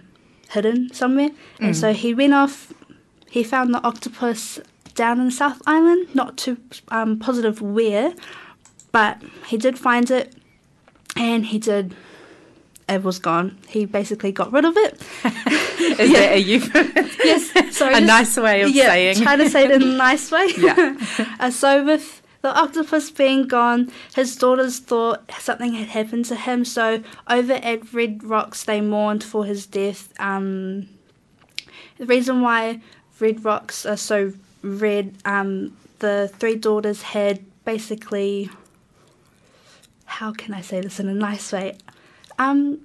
hidden 0.50 0.92
somewhere, 0.92 1.30
and 1.60 1.76
so 1.76 1.92
he 1.92 2.14
went 2.14 2.34
off. 2.34 2.72
He 3.30 3.42
found 3.42 3.74
the 3.74 3.82
octopus 3.82 4.58
down 4.94 5.20
in 5.20 5.30
South 5.30 5.60
Island, 5.66 6.14
not 6.14 6.38
too 6.38 6.56
um, 6.88 7.18
positive 7.18 7.60
where, 7.60 8.14
but 8.90 9.22
he 9.46 9.58
did 9.58 9.78
find 9.78 10.10
it, 10.10 10.34
and 11.16 11.46
he 11.46 11.58
did. 11.58 11.94
It 12.88 13.02
was 13.02 13.18
gone. 13.18 13.58
He 13.68 13.84
basically 13.84 14.32
got 14.32 14.50
rid 14.52 14.64
of 14.64 14.76
it. 14.76 14.94
Is 16.00 16.12
that 16.12 16.32
a 16.32 16.38
euphemism? 16.52 17.10
yes, 17.22 17.76
sorry. 17.76 17.92
a 17.94 17.96
just- 18.00 18.06
nice 18.06 18.36
way 18.36 18.62
of 18.62 18.70
yeah, 18.70 18.86
saying. 18.86 19.16
trying 19.22 19.38
to 19.38 19.50
say 19.50 19.64
it 19.64 19.70
in 19.72 19.82
a 19.82 19.96
nice 19.96 20.30
way. 20.30 20.48
Yeah. 20.56 20.96
uh, 21.38 21.50
so 21.50 21.84
with 21.84 22.22
the 22.40 22.56
octopus 22.58 23.10
being 23.10 23.46
gone, 23.46 23.90
his 24.14 24.34
daughters 24.36 24.78
thought 24.78 25.30
something 25.38 25.74
had 25.74 25.88
happened 25.88 26.24
to 26.26 26.36
him. 26.36 26.64
So 26.64 27.02
over 27.28 27.54
at 27.54 27.92
Red 27.92 28.24
Rocks, 28.24 28.64
they 28.64 28.80
mourned 28.80 29.22
for 29.22 29.44
his 29.44 29.66
death. 29.66 30.12
Um, 30.18 30.88
the 31.98 32.06
reason 32.06 32.40
why 32.40 32.80
Red 33.20 33.44
Rocks 33.44 33.84
are 33.84 33.96
so 33.98 34.32
red, 34.62 35.14
um, 35.26 35.76
the 35.98 36.30
three 36.38 36.56
daughters 36.56 37.02
had 37.02 37.44
basically. 37.66 38.48
How 40.06 40.32
can 40.32 40.54
I 40.54 40.62
say 40.62 40.80
this 40.80 40.98
in 41.00 41.08
a 41.08 41.12
nice 41.14 41.52
way? 41.52 41.76
Um, 42.38 42.80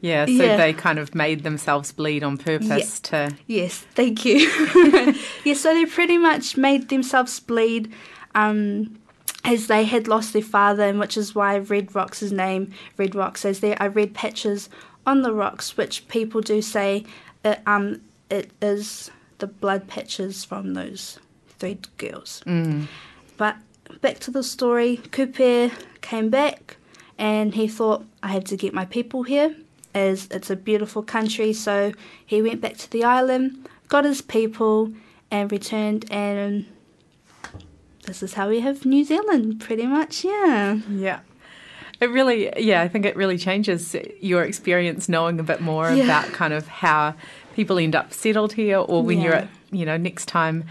Yeah, 0.00 0.26
so 0.26 0.30
Yeah. 0.30 0.56
they 0.56 0.72
kind 0.72 0.98
of 1.00 1.14
made 1.14 1.42
themselves 1.42 1.90
bleed 1.90 2.22
on 2.22 2.38
purpose 2.38 3.00
to. 3.00 3.34
Yes, 3.48 3.78
thank 3.96 4.24
you. 4.24 4.38
yes, 5.44 5.60
so 5.60 5.74
they 5.74 5.86
pretty 5.86 6.18
much 6.18 6.56
made 6.56 6.88
themselves 6.88 7.40
bleed 7.40 7.92
um, 8.34 8.96
as 9.44 9.66
they 9.66 9.84
had 9.84 10.06
lost 10.06 10.32
their 10.34 10.42
father, 10.42 10.84
and 10.84 11.00
which 11.00 11.16
is 11.16 11.34
why 11.34 11.58
Red 11.58 11.96
Rocks 11.96 12.22
is 12.22 12.30
named 12.30 12.72
Red 12.96 13.16
Rocks, 13.16 13.44
as 13.44 13.58
there 13.58 13.76
are 13.82 13.88
red 13.88 14.14
patches 14.14 14.68
on 15.04 15.22
the 15.22 15.32
rocks, 15.32 15.76
which 15.76 16.06
people 16.06 16.42
do 16.42 16.62
say 16.62 17.04
it, 17.44 17.60
um, 17.66 18.00
it 18.30 18.50
is 18.62 19.10
the 19.38 19.46
blood 19.46 19.88
patches 19.88 20.44
from 20.44 20.74
those 20.74 21.18
three 21.58 21.78
girls. 21.96 22.42
Mm. 22.46 22.86
But 23.36 23.56
back 24.00 24.18
to 24.20 24.30
the 24.30 24.42
story, 24.42 24.98
Kupe 25.10 25.72
came 26.02 26.28
back 26.30 26.76
and 27.18 27.54
he 27.54 27.66
thought, 27.68 28.04
I 28.22 28.28
have 28.28 28.44
to 28.44 28.56
get 28.56 28.72
my 28.72 28.84
people 28.84 29.24
here 29.24 29.54
as 29.94 30.28
it's 30.30 30.50
a 30.50 30.56
beautiful 30.56 31.02
country. 31.02 31.52
So 31.52 31.92
he 32.24 32.40
went 32.42 32.60
back 32.60 32.76
to 32.78 32.90
the 32.90 33.04
island, 33.04 33.68
got 33.88 34.04
his 34.04 34.20
people, 34.22 34.92
and 35.30 35.50
returned. 35.50 36.04
And 36.10 36.66
this 38.04 38.22
is 38.22 38.34
how 38.34 38.48
we 38.48 38.60
have 38.60 38.86
New 38.86 39.04
Zealand, 39.04 39.60
pretty 39.60 39.86
much, 39.86 40.24
yeah. 40.24 40.78
Yeah. 40.90 41.20
It 42.00 42.10
really, 42.10 42.50
yeah, 42.56 42.82
I 42.82 42.88
think 42.88 43.04
it 43.04 43.16
really 43.16 43.36
changes 43.38 43.96
your 44.20 44.44
experience 44.44 45.08
knowing 45.08 45.40
a 45.40 45.42
bit 45.42 45.60
more 45.60 45.90
Yeah. 45.90 46.04
about 46.04 46.26
kind 46.32 46.52
of 46.52 46.68
how 46.68 47.14
people 47.54 47.78
end 47.78 47.96
up 47.96 48.12
settled 48.12 48.52
here 48.52 48.78
or 48.78 49.02
when 49.02 49.20
you're 49.20 49.34
at, 49.34 49.48
you 49.72 49.84
know, 49.84 49.96
next 49.96 50.26
time, 50.26 50.64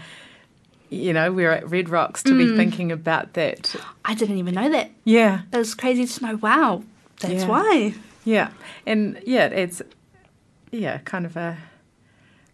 you 0.90 1.12
know, 1.12 1.30
we're 1.32 1.50
at 1.50 1.68
Red 1.70 1.88
Rocks 1.88 2.22
to 2.24 2.30
Mm. 2.32 2.38
be 2.38 2.56
thinking 2.56 2.92
about 2.92 3.34
that. 3.34 3.74
I 4.04 4.14
didn't 4.14 4.38
even 4.38 4.54
know 4.54 4.68
that. 4.70 4.90
Yeah. 5.04 5.42
It 5.52 5.56
was 5.58 5.74
crazy 5.74 6.06
to 6.06 6.24
know, 6.26 6.36
wow, 6.36 6.82
that's 7.20 7.34
Yeah. 7.42 7.46
why. 7.46 7.94
Yeah. 8.24 8.48
And 8.86 9.20
yeah, 9.26 9.46
it's, 9.46 9.82
yeah, 10.70 10.98
kind 11.04 11.26
of 11.26 11.36
a, 11.36 11.56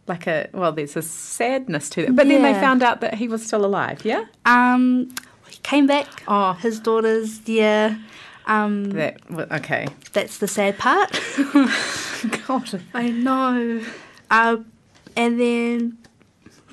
like 0.07 0.27
a, 0.27 0.49
well, 0.53 0.73
there's 0.73 0.97
a 0.97 1.03
sadness 1.03 1.89
to 1.91 2.05
it. 2.05 2.15
But 2.17 2.29
then 2.29 2.43
they 2.43 2.55
found 2.55 2.83
out 2.83 3.01
that 3.01 3.15
he 3.15 3.29
was 3.29 3.45
still 3.47 3.65
alive, 3.65 4.05
yeah? 4.05 4.25
Um, 4.45 5.15
he 5.49 5.57
came 5.63 5.87
back. 5.87 6.23
Oh. 6.29 6.53
His 6.55 6.81
daughters, 6.81 7.41
yeah. 7.47 7.97
Um, 8.47 8.91
That, 8.91 9.17
okay. 9.53 9.87
that's 10.13 10.39
the 10.39 10.49
sad 10.49 10.77
part. 10.79 11.19
God. 12.47 12.81
I 12.93 13.11
know. 13.11 13.81
Uh, 14.31 14.57
and 15.17 15.41
then, 15.41 15.99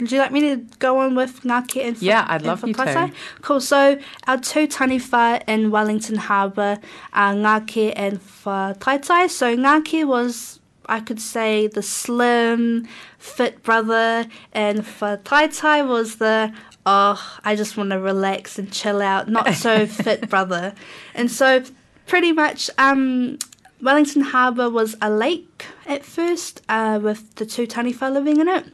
would 0.01 0.11
you 0.11 0.17
like 0.17 0.31
me 0.31 0.41
to 0.41 0.57
go 0.79 0.97
on 0.99 1.15
with 1.15 1.43
Ngake 1.43 1.85
and 1.85 2.01
Yeah, 2.01 2.25
I'd 2.27 2.41
love 2.41 2.67
you 2.67 2.73
to. 2.73 3.13
Cool. 3.41 3.61
So 3.61 3.99
our 4.27 4.37
two 4.39 4.67
taniwha 4.67 5.43
in 5.47 5.69
Wellington 5.69 6.15
Harbour 6.15 6.79
are 7.13 7.33
Ngake 7.33 7.93
and 7.95 8.19
Whataitai. 8.19 9.29
So 9.29 9.55
Ngake 9.55 10.05
was, 10.07 10.59
I 10.87 11.01
could 11.01 11.21
say, 11.21 11.67
the 11.67 11.83
slim, 11.83 12.87
fit 13.19 13.61
brother, 13.61 14.25
and 14.51 14.79
Whataitai 14.79 15.87
was 15.87 16.15
the 16.15 16.51
oh, 16.83 17.39
I 17.43 17.55
just 17.55 17.77
want 17.77 17.91
to 17.91 17.99
relax 17.99 18.57
and 18.57 18.71
chill 18.71 19.03
out, 19.03 19.29
not 19.29 19.53
so 19.53 19.85
fit 20.05 20.27
brother. 20.27 20.73
And 21.13 21.29
so, 21.29 21.63
pretty 22.07 22.31
much, 22.31 22.71
um, 22.79 23.37
Wellington 23.83 24.23
Harbour 24.23 24.67
was 24.67 24.95
a 24.99 25.11
lake 25.11 25.67
at 25.85 26.03
first, 26.03 26.63
uh, 26.69 26.99
with 26.99 27.35
the 27.35 27.45
two 27.45 27.67
taniwha 27.67 28.11
living 28.11 28.39
in 28.39 28.47
it. 28.47 28.65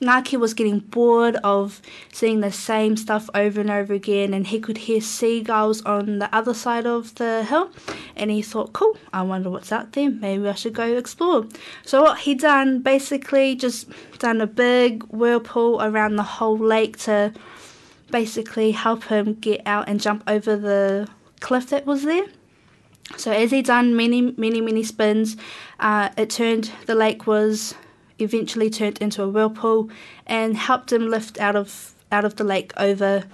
Ngake 0.00 0.38
was 0.38 0.54
getting 0.54 0.78
bored 0.78 1.36
of 1.36 1.82
seeing 2.12 2.40
the 2.40 2.52
same 2.52 2.96
stuff 2.96 3.28
over 3.34 3.60
and 3.60 3.70
over 3.70 3.92
again, 3.92 4.32
and 4.32 4.46
he 4.46 4.60
could 4.60 4.78
hear 4.78 5.00
seagulls 5.00 5.82
on 5.82 6.20
the 6.20 6.34
other 6.34 6.54
side 6.54 6.86
of 6.86 7.14
the 7.16 7.44
hill. 7.44 7.70
And 8.14 8.30
he 8.30 8.42
thought, 8.42 8.72
cool, 8.72 8.96
I 9.12 9.22
wonder 9.22 9.50
what's 9.50 9.72
out 9.72 9.92
there. 9.92 10.10
Maybe 10.10 10.48
I 10.48 10.54
should 10.54 10.74
go 10.74 10.96
explore. 10.96 11.46
So, 11.84 12.02
what 12.02 12.20
he 12.20 12.34
done 12.34 12.80
basically 12.80 13.56
just 13.56 13.88
done 14.18 14.40
a 14.40 14.46
big 14.46 15.02
whirlpool 15.04 15.82
around 15.82 16.16
the 16.16 16.22
whole 16.22 16.58
lake 16.58 16.96
to 16.98 17.32
basically 18.10 18.72
help 18.72 19.04
him 19.04 19.34
get 19.34 19.62
out 19.66 19.88
and 19.88 20.00
jump 20.00 20.22
over 20.26 20.56
the 20.56 21.08
cliff 21.40 21.70
that 21.70 21.86
was 21.86 22.04
there. 22.04 22.26
So 23.16 23.32
as 23.32 23.50
he 23.50 23.62
done 23.62 23.96
many, 23.96 24.20
many, 24.20 24.60
many 24.60 24.82
spins, 24.82 25.36
uh, 25.80 26.10
it 26.16 26.30
turned 26.30 26.70
the 26.86 26.94
lake 26.94 27.26
was 27.26 27.74
eventually 28.18 28.70
turned 28.70 28.98
into 28.98 29.22
a 29.22 29.28
whirlpool 29.28 29.90
and 30.26 30.56
helped 30.56 30.92
him 30.92 31.08
lift 31.08 31.38
out 31.40 31.56
of 31.56 31.94
out 32.10 32.24
of 32.24 32.36
the 32.36 32.44
lake 32.44 32.72
over 32.76 33.24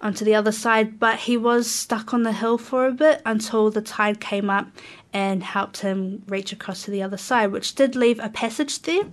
onto 0.00 0.24
the 0.24 0.34
other 0.34 0.52
side. 0.52 0.98
But 0.98 1.20
he 1.20 1.36
was 1.36 1.70
stuck 1.70 2.14
on 2.14 2.22
the 2.22 2.32
hill 2.32 2.58
for 2.58 2.86
a 2.86 2.92
bit 2.92 3.22
until 3.26 3.70
the 3.70 3.82
tide 3.82 4.20
came 4.20 4.48
up 4.50 4.68
and 5.12 5.42
helped 5.42 5.78
him 5.78 6.22
reach 6.28 6.52
across 6.52 6.84
to 6.84 6.90
the 6.90 7.02
other 7.02 7.16
side, 7.16 7.52
which 7.52 7.74
did 7.74 7.96
leave 7.96 8.20
a 8.20 8.28
passage 8.28 8.82
there. 8.82 9.04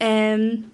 Um, 0.00 0.72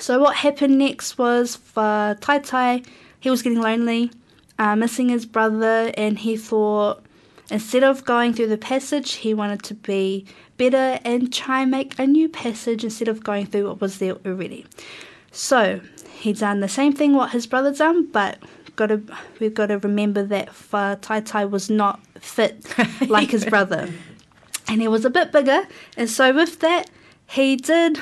so 0.00 0.18
what 0.18 0.36
happened 0.36 0.78
next 0.78 1.18
was 1.18 1.58
Whataitai, 1.74 2.86
he 3.20 3.30
was 3.30 3.42
getting 3.42 3.60
lonely, 3.60 4.10
uh, 4.58 4.76
missing 4.76 5.08
his 5.08 5.26
brother, 5.26 5.92
and 5.96 6.18
he 6.18 6.36
thought 6.36 7.05
instead 7.50 7.84
of 7.84 8.04
going 8.04 8.32
through 8.34 8.48
the 8.48 8.58
passage, 8.58 9.14
he 9.14 9.34
wanted 9.34 9.62
to 9.64 9.74
be 9.74 10.26
better 10.56 10.98
and 11.04 11.32
try 11.32 11.62
and 11.62 11.70
make 11.70 11.98
a 11.98 12.06
new 12.06 12.28
passage 12.28 12.84
instead 12.84 13.08
of 13.08 13.22
going 13.22 13.46
through 13.46 13.68
what 13.68 13.80
was 13.80 13.98
there 13.98 14.16
already. 14.26 14.66
So 15.30 15.80
he 16.18 16.32
done 16.32 16.60
the 16.60 16.68
same 16.68 16.92
thing 16.92 17.14
what 17.14 17.30
his 17.30 17.46
brother 17.46 17.72
done, 17.72 18.06
but 18.06 18.38
got 18.76 18.86
to 18.86 19.02
we've 19.40 19.54
got 19.54 19.66
to 19.66 19.78
remember 19.78 20.22
that 20.24 20.48
Whataitai 20.48 21.50
was 21.50 21.68
not 21.70 22.00
fit 22.20 22.66
like 23.08 23.30
his 23.30 23.44
brother, 23.44 23.90
and 24.68 24.80
he 24.80 24.88
was 24.88 25.04
a 25.04 25.10
bit 25.10 25.32
bigger, 25.32 25.66
and 25.96 26.08
so 26.08 26.32
with 26.34 26.60
that 26.60 26.90
he 27.26 27.56
did 27.56 28.00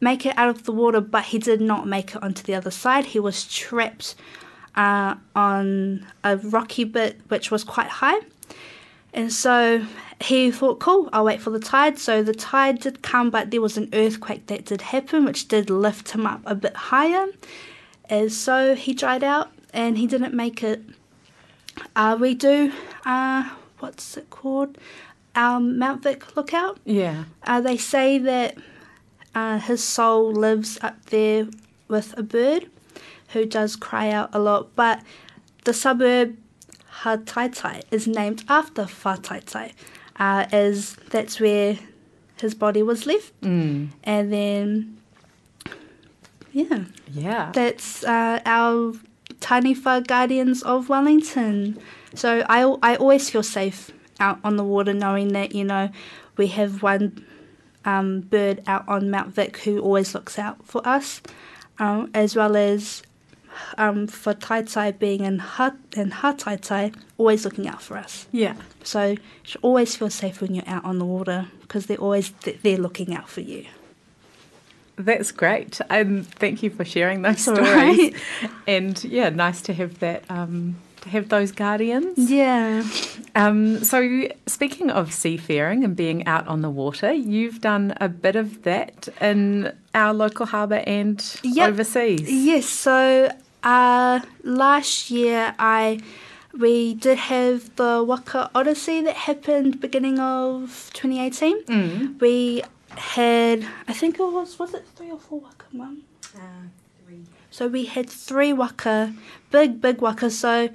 make 0.00 0.26
it 0.26 0.36
out 0.36 0.50
of 0.50 0.64
the 0.64 0.72
water, 0.72 1.00
but 1.00 1.24
he 1.24 1.38
did 1.38 1.60
not 1.60 1.86
make 1.86 2.14
it 2.14 2.22
onto 2.22 2.42
the 2.42 2.54
other 2.54 2.70
side. 2.70 3.06
He 3.06 3.18
was 3.18 3.44
trapped 3.44 4.14
uh, 4.74 5.14
on 5.34 6.06
a 6.22 6.36
rocky 6.36 6.84
bit 6.84 7.20
which 7.28 7.50
was 7.50 7.64
quite 7.64 7.88
high. 7.88 8.20
And 9.16 9.32
so 9.32 9.84
he 10.20 10.50
thought, 10.50 10.78
cool, 10.78 11.08
I'll 11.12 11.24
wait 11.24 11.40
for 11.40 11.50
the 11.50 11.58
tide. 11.58 11.98
So 11.98 12.22
the 12.22 12.34
tide 12.34 12.80
did 12.80 13.02
come, 13.02 13.30
but 13.30 13.50
there 13.50 13.62
was 13.62 13.78
an 13.78 13.88
earthquake 13.94 14.46
that 14.46 14.66
did 14.66 14.82
happen, 14.82 15.24
which 15.24 15.48
did 15.48 15.70
lift 15.70 16.10
him 16.10 16.26
up 16.26 16.42
a 16.44 16.54
bit 16.54 16.76
higher. 16.76 17.26
And 18.10 18.30
so 18.30 18.74
he 18.74 18.92
dried 18.92 19.24
out 19.24 19.50
and 19.72 19.96
he 19.96 20.06
didn't 20.06 20.34
make 20.34 20.62
it. 20.62 20.82
Uh, 21.96 22.16
we 22.20 22.34
do, 22.34 22.72
uh, 23.06 23.50
what's 23.78 24.16
it 24.18 24.28
called? 24.28 24.76
Our 25.34 25.60
Mount 25.60 26.02
Vic 26.02 26.36
lookout. 26.36 26.78
Yeah. 26.84 27.24
Uh, 27.42 27.62
they 27.62 27.78
say 27.78 28.18
that 28.18 28.56
uh, 29.34 29.58
his 29.58 29.82
soul 29.82 30.30
lives 30.30 30.78
up 30.82 31.06
there 31.06 31.48
with 31.88 32.16
a 32.18 32.22
bird, 32.22 32.70
who 33.28 33.44
does 33.44 33.76
cry 33.76 34.10
out 34.10 34.30
a 34.32 34.38
lot. 34.38 34.74
But 34.76 35.02
the 35.64 35.74
suburb 35.74 36.36
Hataitai 37.02 37.82
is 37.90 38.06
named 38.06 38.44
after 38.48 38.84
Whataitai, 38.84 39.72
uh, 40.18 40.46
as 40.52 40.96
that's 41.10 41.38
where 41.40 41.78
his 42.40 42.54
body 42.54 42.82
was 42.82 43.06
left. 43.06 43.38
Mm. 43.42 43.88
And 44.04 44.32
then, 44.32 44.96
yeah, 46.52 46.84
Yeah. 47.12 47.50
that's 47.52 48.04
uh, 48.04 48.40
our 48.44 48.94
taniwha 49.40 50.06
guardians 50.06 50.62
of 50.62 50.88
Wellington. 50.88 51.78
So 52.14 52.44
I, 52.48 52.62
I 52.82 52.96
always 52.96 53.28
feel 53.30 53.42
safe 53.42 53.90
out 54.20 54.38
on 54.44 54.56
the 54.56 54.64
water 54.64 54.94
knowing 54.94 55.28
that, 55.32 55.54
you 55.54 55.64
know, 55.64 55.90
we 56.36 56.46
have 56.48 56.82
one 56.82 57.24
um, 57.84 58.20
bird 58.20 58.62
out 58.66 58.88
on 58.88 59.10
Mount 59.10 59.34
Vic 59.34 59.58
who 59.58 59.80
always 59.80 60.14
looks 60.14 60.38
out 60.38 60.64
for 60.64 60.86
us, 60.86 61.20
um, 61.78 62.10
as 62.14 62.34
well 62.34 62.56
as 62.56 63.02
um, 63.78 64.06
Whataitai 64.06 64.98
being 64.98 65.22
in 65.24 65.38
Ha 65.38 65.72
in 65.96 66.10
Hataitai, 66.10 66.94
always 67.18 67.44
looking 67.44 67.66
out 67.68 67.82
for 67.82 67.96
us. 67.96 68.26
yeah. 68.32 68.54
So 68.84 69.04
you 69.12 69.18
should 69.42 69.60
always 69.62 69.96
feel 69.96 70.10
safe 70.10 70.40
when 70.40 70.54
you're 70.54 70.68
out 70.68 70.84
on 70.84 70.98
the 70.98 71.04
water 71.04 71.48
because 71.62 71.86
they're 71.86 71.96
always 71.98 72.30
they're 72.62 72.78
looking 72.78 73.14
out 73.14 73.28
for 73.28 73.40
you. 73.40 73.66
That's 74.96 75.30
great. 75.30 75.80
And 75.90 76.26
thank 76.26 76.62
you 76.62 76.70
for 76.70 76.84
sharing 76.84 77.20
those 77.22 77.44
That's 77.44 77.58
stories. 77.58 78.14
right. 78.14 78.14
And 78.66 79.02
yeah, 79.04 79.28
nice 79.28 79.60
to 79.62 79.74
have 79.74 79.98
that 79.98 80.24
um, 80.30 80.76
to 81.02 81.08
have 81.10 81.28
those 81.28 81.52
guardians. 81.52 82.30
Yeah. 82.30 82.82
Um, 83.34 83.84
so 83.84 84.28
speaking 84.46 84.90
of 84.90 85.12
seafaring 85.12 85.84
and 85.84 85.94
being 85.94 86.26
out 86.26 86.46
on 86.48 86.62
the 86.62 86.70
water, 86.70 87.12
you've 87.12 87.60
done 87.60 87.92
a 88.00 88.08
bit 88.08 88.36
of 88.36 88.62
that 88.62 89.08
in 89.20 89.72
our 89.94 90.14
local 90.14 90.46
harbour 90.46 90.82
and 90.86 91.22
Yep. 91.42 91.68
overseas. 91.68 92.30
Yes, 92.32 92.64
so 92.66 93.30
uh, 93.66 94.20
last 94.44 95.10
year 95.10 95.54
I 95.58 96.00
we 96.56 96.94
did 96.94 97.18
have 97.18 97.74
the 97.76 98.02
Waka 98.02 98.50
Odyssey 98.54 99.02
that 99.02 99.16
happened 99.28 99.80
beginning 99.80 100.18
of 100.18 100.90
2018. 100.94 101.64
Mm. 101.64 102.20
We 102.20 102.62
had 102.96 103.66
I 103.88 103.92
think 103.92 104.18
it 104.18 104.22
was 104.22 104.58
was 104.58 104.72
it 104.72 104.86
three 104.94 105.10
or 105.10 105.18
four 105.18 105.40
Waka 105.40 105.66
mum? 105.72 106.02
Three. 107.04 107.24
So 107.50 107.68
we 107.68 107.86
had 107.86 108.08
three 108.08 108.52
waka, 108.52 109.14
big 109.50 109.80
big 109.80 110.00
waka. 110.00 110.30
So 110.30 110.68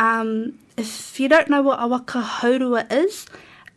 um, 0.00 0.58
if 0.76 1.20
you 1.20 1.28
don't 1.28 1.48
know 1.48 1.62
what 1.62 1.78
a 1.80 1.86
waka 1.86 2.20
hourua 2.20 2.86
is, 2.90 3.26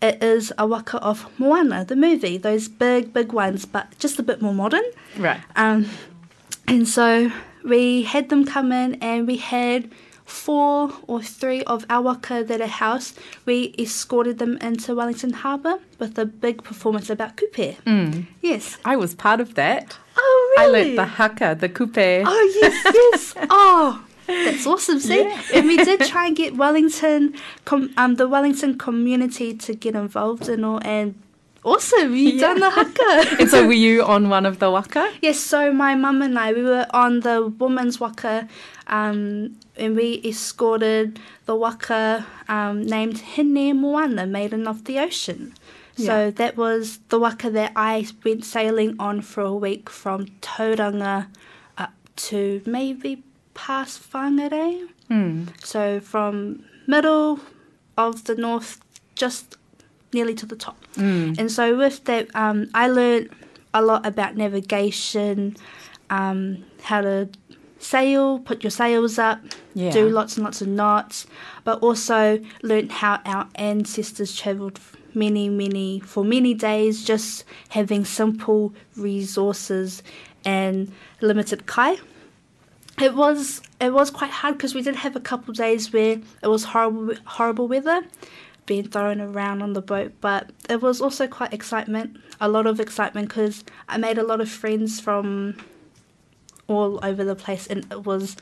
it 0.01 0.23
is 0.23 0.51
a 0.57 0.65
waka 0.65 0.97
of 0.97 1.27
Moana, 1.39 1.85
the 1.85 1.95
movie. 1.95 2.37
Those 2.37 2.67
big 2.67 3.13
big 3.13 3.33
ones, 3.33 3.65
but 3.65 3.97
just 3.99 4.17
a 4.19 4.23
bit 4.23 4.41
more 4.41 4.53
modern. 4.53 4.83
Right. 5.17 5.41
Um, 5.55 5.87
and 6.67 6.87
so 6.87 7.31
we 7.63 8.03
had 8.03 8.29
them 8.29 8.45
come 8.45 8.71
in 8.71 8.95
and 8.95 9.27
we 9.27 9.37
had 9.37 9.89
four 10.25 10.91
or 11.07 11.21
three 11.21 11.63
of 11.63 11.85
our 11.89 12.01
waka 12.01 12.43
that 12.43 12.59
are 12.61 12.67
housed. 12.67 13.17
We 13.45 13.75
escorted 13.77 14.39
them 14.39 14.57
into 14.57 14.95
Wellington 14.95 15.33
Harbour 15.33 15.79
with 15.99 16.17
a 16.17 16.25
big 16.25 16.63
performance 16.63 17.09
about 17.09 17.37
kupe. 17.37 17.77
Mm. 17.83 18.25
Yes. 18.41 18.77
I 18.83 18.95
was 18.95 19.13
part 19.13 19.39
of 19.39 19.55
that. 19.55 19.97
Oh, 20.17 20.55
really? 20.57 20.79
I 20.79 20.83
learnt 20.83 20.95
the 20.95 21.05
haka, 21.05 21.55
the 21.59 21.69
kupe. 21.69 22.23
Oh, 22.25 22.59
yes, 22.61 22.93
yes. 22.93 23.33
oh, 23.49 24.03
that's 24.27 24.65
awesome. 24.65 24.99
See? 24.99 25.21
Yeah. 25.21 25.41
And 25.53 25.67
we 25.67 25.77
did 25.77 26.01
try 26.01 26.27
and 26.27 26.35
get 26.35 26.55
Wellington, 26.55 27.35
com- 27.65 27.93
um, 27.97 28.15
the 28.15 28.27
Wellington 28.27 28.77
community 28.77 29.53
to 29.53 29.75
get 29.75 29.95
involved 29.95 30.49
and 30.49 30.65
all. 30.65 30.79
And 30.83 31.15
awesome, 31.65 32.15
you 32.15 32.39
done 32.45 32.59
the 32.59 32.69
haka. 32.69 33.35
and 33.39 33.49
so 33.49 33.65
were 33.67 33.73
you 33.73 34.03
on 34.03 34.29
one 34.29 34.45
of 34.45 34.59
the 34.59 34.69
waka? 34.71 35.11
Yes, 35.21 35.39
so 35.39 35.73
my 35.73 35.95
mum 35.95 36.21
and 36.21 36.37
I, 36.39 36.53
we 36.53 36.63
were 36.63 36.85
on 36.91 37.19
the 37.21 37.47
woman's 37.47 37.99
waka 37.99 38.47
um, 38.87 39.57
and 39.75 39.95
we 39.95 40.21
escorted 40.23 41.19
the 41.45 41.55
waka 41.55 42.25
um, 42.47 42.83
named 42.83 43.19
Hine 43.35 43.73
Moana, 43.81 44.25
Maiden 44.25 44.67
of 44.67 44.85
the 44.85 44.99
Ocean. 44.99 45.53
So 45.97 46.03
Yeah. 46.03 46.29
that 46.31 46.57
was 46.57 46.99
the 47.09 47.19
waka 47.19 47.49
that 47.51 47.71
I 47.75 48.05
went 48.23 48.43
sailing 48.45 48.95
on 48.99 49.21
for 49.21 49.41
a 49.41 49.53
week 49.55 49.89
from 49.89 50.27
Tauranga 50.41 51.27
up 51.77 51.93
to 52.27 52.61
maybe 52.65 53.23
past 53.53 54.11
Whangarei. 54.11 54.87
Mm. 55.09 55.47
So 55.63 55.99
from 56.01 56.65
middle 56.85 57.39
of 57.97 58.25
the 58.25 58.35
north, 58.35 58.81
just 59.15 59.55
nearly 60.15 60.33
to 60.41 60.45
the 60.47 60.55
top. 60.55 60.77
Mm. 60.95 61.37
And 61.39 61.47
so 61.57 61.77
with 61.77 61.97
that, 62.05 62.25
um, 62.43 62.57
I 62.73 62.87
learned 62.87 63.29
a 63.73 63.81
lot 63.81 64.05
about 64.11 64.35
navigation, 64.35 65.55
um, 66.09 66.63
how 66.89 67.01
to 67.01 67.29
sail, 67.79 68.39
put 68.39 68.63
your 68.63 68.71
sails 68.71 69.19
up, 69.19 69.39
Yeah. 69.75 69.91
do 69.91 70.09
lots 70.09 70.37
and 70.37 70.43
lots 70.43 70.61
of 70.61 70.67
knots, 70.67 71.27
but 71.63 71.75
also 71.83 72.39
learned 72.63 72.91
how 73.01 73.19
our 73.25 73.47
ancestors 73.55 74.35
travelled 74.35 74.79
many, 75.13 75.49
many, 75.49 75.99
for 75.99 76.23
many 76.23 76.53
days, 76.53 77.03
just 77.05 77.43
having 77.69 78.03
simple 78.05 78.73
resources 78.95 80.01
and 80.45 80.91
limited 81.21 81.65
kai. 81.65 81.97
It 83.01 83.13
was 83.13 83.61
it 83.81 83.91
was 83.93 84.09
quite 84.19 84.31
hard 84.31 84.53
because 84.57 84.73
we 84.73 84.81
did 84.81 84.95
have 84.95 85.15
a 85.17 85.19
couple 85.19 85.53
days 85.53 85.91
where 85.91 86.13
it 86.43 86.47
was 86.47 86.63
horrible 86.71 87.15
horrible 87.25 87.67
weather, 87.67 87.99
being 88.65 88.87
thrown 88.87 89.21
around 89.21 89.61
on 89.61 89.73
the 89.73 89.81
boat. 89.81 90.13
But 90.21 90.51
it 90.69 90.81
was 90.81 91.01
also 91.01 91.27
quite 91.27 91.53
excitement, 91.53 92.17
a 92.41 92.49
lot 92.49 92.67
of 92.67 92.79
excitement 92.79 93.29
because 93.29 93.63
I 93.87 93.97
made 93.97 94.17
a 94.17 94.23
lot 94.23 94.41
of 94.41 94.49
friends 94.49 94.99
from 94.99 95.57
all 96.67 96.99
over 97.03 97.23
the 97.23 97.35
place, 97.35 97.67
and 97.67 97.85
it 97.91 98.05
was 98.05 98.35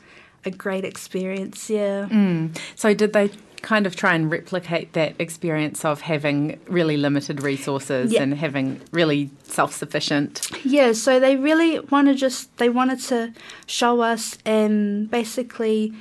a 0.44 0.50
great 0.50 0.84
experience. 0.84 1.68
Yeah. 1.68 2.06
Mm. 2.10 2.56
So 2.74 2.94
did 2.94 3.12
they 3.12 3.30
kind 3.62 3.86
of 3.86 3.96
try 3.96 4.14
and 4.14 4.30
replicate 4.30 4.92
that 4.92 5.14
experience 5.18 5.86
of 5.86 6.02
having 6.02 6.60
really 6.68 6.98
limited 6.98 7.42
resources 7.42 8.12
Yeah. 8.12 8.22
and 8.22 8.34
having 8.34 8.80
really 8.92 9.30
self-sufficient? 9.44 10.50
Yeah, 10.64 10.92
so 10.92 11.18
they 11.18 11.36
really 11.36 11.80
want 11.80 12.08
to 12.08 12.14
just 12.14 12.54
they 12.58 12.68
wanted 12.68 13.00
to 13.04 13.32
show 13.66 14.00
us 14.02 14.36
and 14.44 15.10
basically 15.10 15.94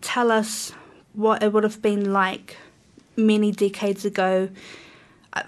tell 0.00 0.30
us 0.30 0.72
what 1.14 1.42
it 1.42 1.52
would 1.52 1.64
have 1.64 1.82
been 1.82 2.12
like 2.12 2.56
many 3.16 3.52
decades 3.52 4.04
ago. 4.04 4.48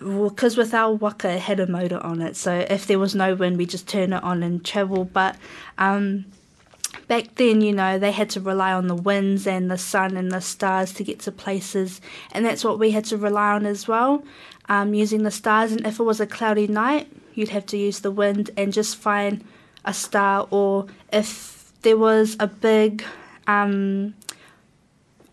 Because 0.00 0.57
with 0.57 0.72
our 0.72 0.94
waka, 0.94 1.33
it 1.33 1.40
had 1.40 1.61
a 1.61 1.66
motor 1.66 2.03
on 2.03 2.22
it, 2.22 2.37
so 2.37 2.64
if 2.70 2.87
there 2.87 2.98
was 2.98 3.14
no 3.14 3.35
wind, 3.35 3.59
we 3.59 3.66
just 3.66 3.87
turn 3.87 4.14
it 4.14 4.22
on 4.22 4.42
and 4.42 4.64
travel. 4.64 5.05
But 5.05 5.37
um, 5.77 6.24
back 7.07 7.35
then, 7.35 7.61
you 7.61 7.74
know, 7.74 7.98
they 7.98 8.11
had 8.11 8.31
to 8.31 8.40
rely 8.40 8.72
on 8.72 8.87
the 8.87 8.94
winds 8.94 9.46
and 9.46 9.70
the 9.70 9.77
sun 9.77 10.16
and 10.16 10.33
the 10.33 10.40
stars 10.40 10.94
to 10.94 11.05
get 11.05 11.18
to 11.20 11.33
places, 11.33 12.00
and 12.33 12.46
that's 12.46 12.64
what 12.64 12.79
we 12.79 12.92
had 12.92 13.05
to 13.07 13.18
rely 13.18 13.53
on 13.53 13.66
as 13.66 13.87
well, 13.87 14.24
um, 14.70 14.94
using 14.94 15.22
the 15.22 15.31
stars. 15.31 15.70
And 15.70 15.87
if 15.87 16.00
it 16.00 16.05
was 16.05 16.18
a 16.18 16.27
cloudy 16.27 16.66
night, 16.66 17.12
you'd 17.35 17.50
have 17.50 17.66
to 17.66 17.77
use 17.77 18.00
the 18.00 18.11
wind 18.11 18.48
and 18.57 18.72
just 18.72 18.96
find 18.96 19.44
a 19.85 19.92
star, 19.92 20.48
or 20.50 20.87
if 21.12 21.70
there 21.83 21.98
was 21.98 22.38
a 22.40 22.46
big 22.46 23.05
um, 23.46 24.14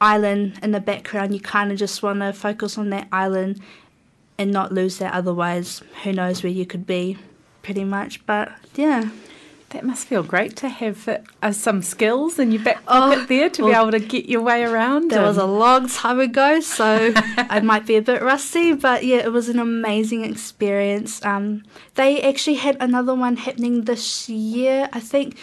island 0.01 0.59
in 0.63 0.71
the 0.71 0.79
background, 0.81 1.33
you 1.33 1.39
kind 1.39 1.71
of 1.71 1.77
just 1.77 2.01
want 2.03 2.19
to 2.19 2.33
focus 2.33 2.77
on 2.77 2.89
that 2.89 3.07
island 3.11 3.61
and 4.37 4.51
not 4.51 4.73
lose 4.73 4.97
that. 4.97 5.13
Otherwise, 5.13 5.81
who 6.03 6.11
knows 6.11 6.43
where 6.43 6.51
you 6.51 6.65
could 6.65 6.85
be, 6.87 7.17
pretty 7.63 7.83
much. 7.83 8.25
But 8.25 8.51
yeah. 8.75 9.09
That 9.69 9.85
must 9.85 10.05
feel 10.05 10.21
great 10.21 10.57
to 10.57 10.67
have 10.67 11.07
uh, 11.41 11.53
some 11.53 11.81
skills 11.81 12.37
in 12.37 12.51
your 12.51 12.61
back 12.61 12.83
Oh, 12.89 13.07
pocket 13.15 13.29
there 13.29 13.49
to 13.51 13.65
be 13.67 13.71
able 13.71 13.91
to 13.91 14.01
get 14.01 14.25
your 14.25 14.41
way 14.41 14.65
around. 14.65 15.11
That 15.11 15.21
was 15.23 15.37
a 15.37 15.43
and- 15.43 15.57
long 15.59 15.87
time 15.87 16.19
ago, 16.19 16.59
so 16.59 17.13
I 17.15 17.61
might 17.61 17.85
be 17.85 17.95
a 17.95 18.01
bit 18.01 18.21
rusty, 18.21 18.73
but 18.73 19.05
yeah, 19.05 19.19
it 19.19 19.31
was 19.31 19.47
an 19.47 19.59
amazing 19.59 20.25
experience. 20.25 21.23
Um, 21.23 21.63
they 21.95 22.21
actually 22.21 22.55
had 22.57 22.75
another 22.81 23.15
one 23.15 23.37
happening 23.37 23.85
this 23.85 24.27
year, 24.27 24.89
I 24.91 24.99
think. 24.99 25.37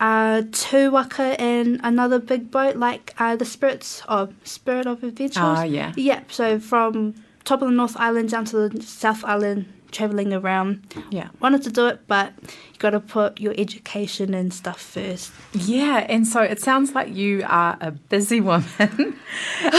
Uh, 0.00 0.42
two 0.52 0.90
waka 0.90 1.40
and 1.40 1.80
another 1.84 2.18
big 2.18 2.50
boat, 2.50 2.76
like 2.76 3.14
uh, 3.18 3.36
the 3.36 3.44
Spirits 3.44 4.02
of 4.08 4.34
Spirit 4.44 4.86
of 4.86 5.02
Adventures. 5.04 5.36
Ah, 5.40 5.62
yeah. 5.62 5.92
Yeah, 5.96 6.20
so 6.28 6.58
from 6.58 7.14
top 7.44 7.62
of 7.62 7.68
the 7.68 7.74
North 7.74 7.96
Island 7.98 8.30
down 8.30 8.44
to 8.46 8.68
the 8.68 8.82
South 8.82 9.24
Island, 9.24 9.66
traveling 9.92 10.32
around. 10.34 10.92
Yeah. 11.10 11.28
Wanted 11.40 11.62
to 11.62 11.70
do 11.70 11.86
it, 11.86 12.00
but 12.08 12.32
you 12.42 12.78
got 12.80 12.90
to 12.90 13.00
put 13.00 13.38
your 13.40 13.54
education 13.56 14.34
and 14.34 14.52
stuff 14.52 14.80
first. 14.80 15.32
Yeah, 15.52 16.04
and 16.08 16.26
so 16.26 16.42
it 16.42 16.60
sounds 16.60 16.92
like 16.94 17.14
you 17.14 17.44
are 17.46 17.78
a 17.80 17.92
busy 17.92 18.40
woman. 18.40 18.64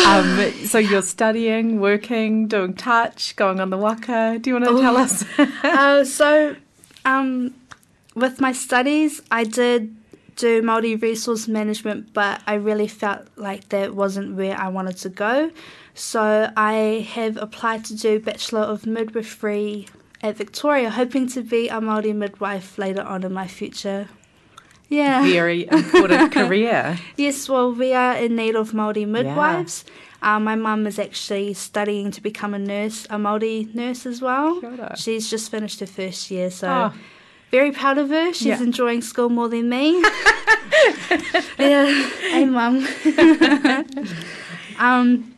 um, 0.06 0.52
so 0.66 0.78
you're 0.78 1.02
studying, 1.02 1.82
working, 1.82 2.48
doing 2.48 2.74
touch, 2.74 3.36
going 3.36 3.60
on 3.60 3.70
the 3.70 3.78
waka. 3.78 4.40
Do 4.40 4.50
you 4.50 4.54
want 4.56 4.66
to 4.66 4.72
Oh. 4.72 4.82
tell 4.82 4.98
us? 4.98 5.26
uh, 5.64 6.06
so, 6.06 6.56
um, 7.04 7.54
with 8.16 8.40
my 8.40 8.54
studies, 8.54 9.22
I 9.30 9.44
did 9.44 9.94
do 10.36 10.62
multi 10.62 10.96
resource 10.96 11.48
management, 11.48 12.14
but 12.14 12.42
I 12.48 12.56
really 12.56 12.88
felt 12.88 13.28
like 13.36 13.70
that 13.70 13.96
wasn't 13.96 14.36
where 14.36 14.58
I 14.58 14.68
wanted 14.68 14.98
to 14.98 15.10
go. 15.10 15.52
So 15.94 16.52
I 16.58 17.08
have 17.14 17.38
applied 17.38 17.86
to 17.86 17.96
do 17.96 18.20
Bachelor 18.20 18.62
of 18.62 18.86
Midwifery 18.86 19.88
at 20.22 20.36
Victoria, 20.38 20.90
hoping 20.90 21.28
to 21.30 21.42
be 21.42 21.70
a 21.70 21.80
multi 21.80 22.14
midwife 22.14 22.78
later 22.78 23.02
on 23.02 23.24
in 23.24 23.34
my 23.34 23.48
future. 23.48 24.10
Yeah. 24.90 25.24
very 25.24 25.68
important 25.68 26.32
career. 26.40 27.00
Yes, 27.18 27.50
well, 27.50 27.72
we 27.74 27.94
are 27.94 28.16
in 28.18 28.36
need 28.36 28.56
of 28.56 28.72
Māori 28.72 29.08
midwives. 29.08 29.84
Uh, 30.22 30.40
my 30.40 30.56
mum 30.56 30.86
is 30.88 31.00
actually 31.00 31.54
studying 31.54 32.12
to 32.12 32.22
become 32.22 32.54
a 32.54 32.60
nurse, 32.60 33.06
a 33.10 33.16
Māori 33.18 33.74
nurse 33.74 34.06
as 34.06 34.22
well. 34.22 34.62
She's 34.96 35.30
just 35.30 35.50
finished 35.50 35.80
her 35.80 35.86
first 35.88 36.30
year, 36.30 36.50
so 36.52 36.68
Oh. 36.68 36.94
Very 37.56 37.72
proud 37.72 37.98
of 37.98 38.10
her. 38.10 38.34
She's 38.34 38.48
Yeah. 38.48 38.62
enjoying 38.70 39.02
school 39.02 39.30
more 39.30 39.48
than 39.48 39.70
me. 39.70 39.86
yeah, 41.58 41.86
hey 42.34 42.46
mum. 42.46 42.86
um, 44.80 45.34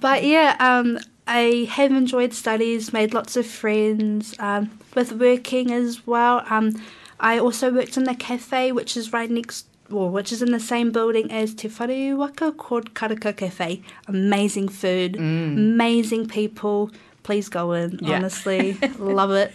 but 0.00 0.22
yeah, 0.24 0.56
um, 0.60 0.98
I 1.26 1.68
have 1.70 1.90
enjoyed 1.90 2.32
studies, 2.32 2.92
made 2.92 3.12
lots 3.12 3.36
of 3.36 3.44
friends 3.46 4.34
um, 4.38 4.70
with 4.94 5.12
working 5.12 5.72
as 5.72 6.06
well. 6.06 6.44
Um, 6.48 6.80
I 7.20 7.38
also 7.38 7.72
worked 7.72 7.96
in 7.96 8.04
the 8.04 8.14
cafe, 8.14 8.70
which 8.70 8.96
is 8.96 9.12
right 9.12 9.30
next, 9.30 9.66
well, 9.90 10.08
which 10.10 10.30
is 10.32 10.40
in 10.42 10.52
the 10.52 10.60
same 10.60 10.92
building 10.92 11.32
as 11.32 11.54
Te 11.54 11.68
Whare 11.68 12.16
Waka 12.16 12.52
called 12.52 12.94
Karaka 12.94 13.36
Cafe. 13.36 13.82
Amazing 14.06 14.68
food, 14.68 15.16
amazing 15.16 16.28
people. 16.28 16.90
Please 17.24 17.48
go 17.48 17.72
in. 17.72 17.98
Yeah. 18.00 18.16
Honestly, 18.16 18.74
love 18.98 19.32
it. 19.32 19.52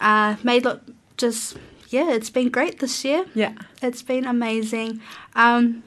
Uh, 0.00 0.36
made 0.42 0.64
lot 0.64 0.80
just 1.16 1.56
yeah, 1.88 2.10
it's 2.12 2.30
been 2.30 2.48
great 2.50 2.80
this 2.80 3.04
year. 3.04 3.24
Yeah. 3.34 3.52
It's 3.82 4.02
been 4.02 4.24
amazing. 4.26 5.00
Um, 5.34 5.82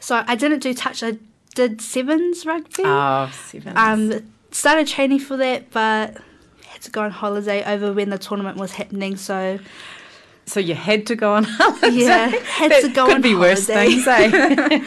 so 0.00 0.24
I 0.26 0.34
didn't 0.34 0.60
do 0.60 0.74
touch. 0.74 1.02
I 1.02 1.18
did 1.54 1.80
sevens 1.80 2.44
rugby. 2.44 2.82
Oh, 2.84 3.30
sevens. 3.32 3.76
Um, 3.76 4.32
started 4.50 4.86
training 4.88 5.20
for 5.20 5.36
that, 5.36 5.70
but 5.70 6.16
had 6.66 6.82
to 6.82 6.90
go 6.90 7.02
on 7.02 7.10
holiday 7.12 7.62
over 7.64 7.92
when 7.92 8.10
the 8.10 8.18
tournament 8.18 8.56
was 8.58 8.72
happening. 8.72 9.16
So 9.16 9.58
so 10.44 10.58
you 10.58 10.74
had 10.74 11.06
to 11.06 11.14
go 11.14 11.34
on 11.34 11.44
holiday. 11.48 11.90
yeah, 12.04 12.28
had 12.28 12.72
That 12.72 12.82
to 12.82 12.88
go 12.88 13.06
could 13.06 13.14
on 13.16 13.22
be 13.22 13.34
worse 13.36 13.68
holiday. 13.68 13.90
things, 14.00 14.06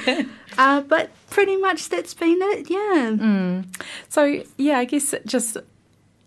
eh? 0.08 0.24
Uh, 0.58 0.80
but 0.82 1.10
pretty 1.32 1.58
much 1.58 1.90
that's 1.90 2.14
been 2.14 2.38
it. 2.42 2.70
Yeah. 2.70 3.12
Mm. 3.18 3.66
So 4.10 4.42
yeah, 4.58 4.78
I 4.80 4.86
guess 4.86 5.14
just 5.26 5.58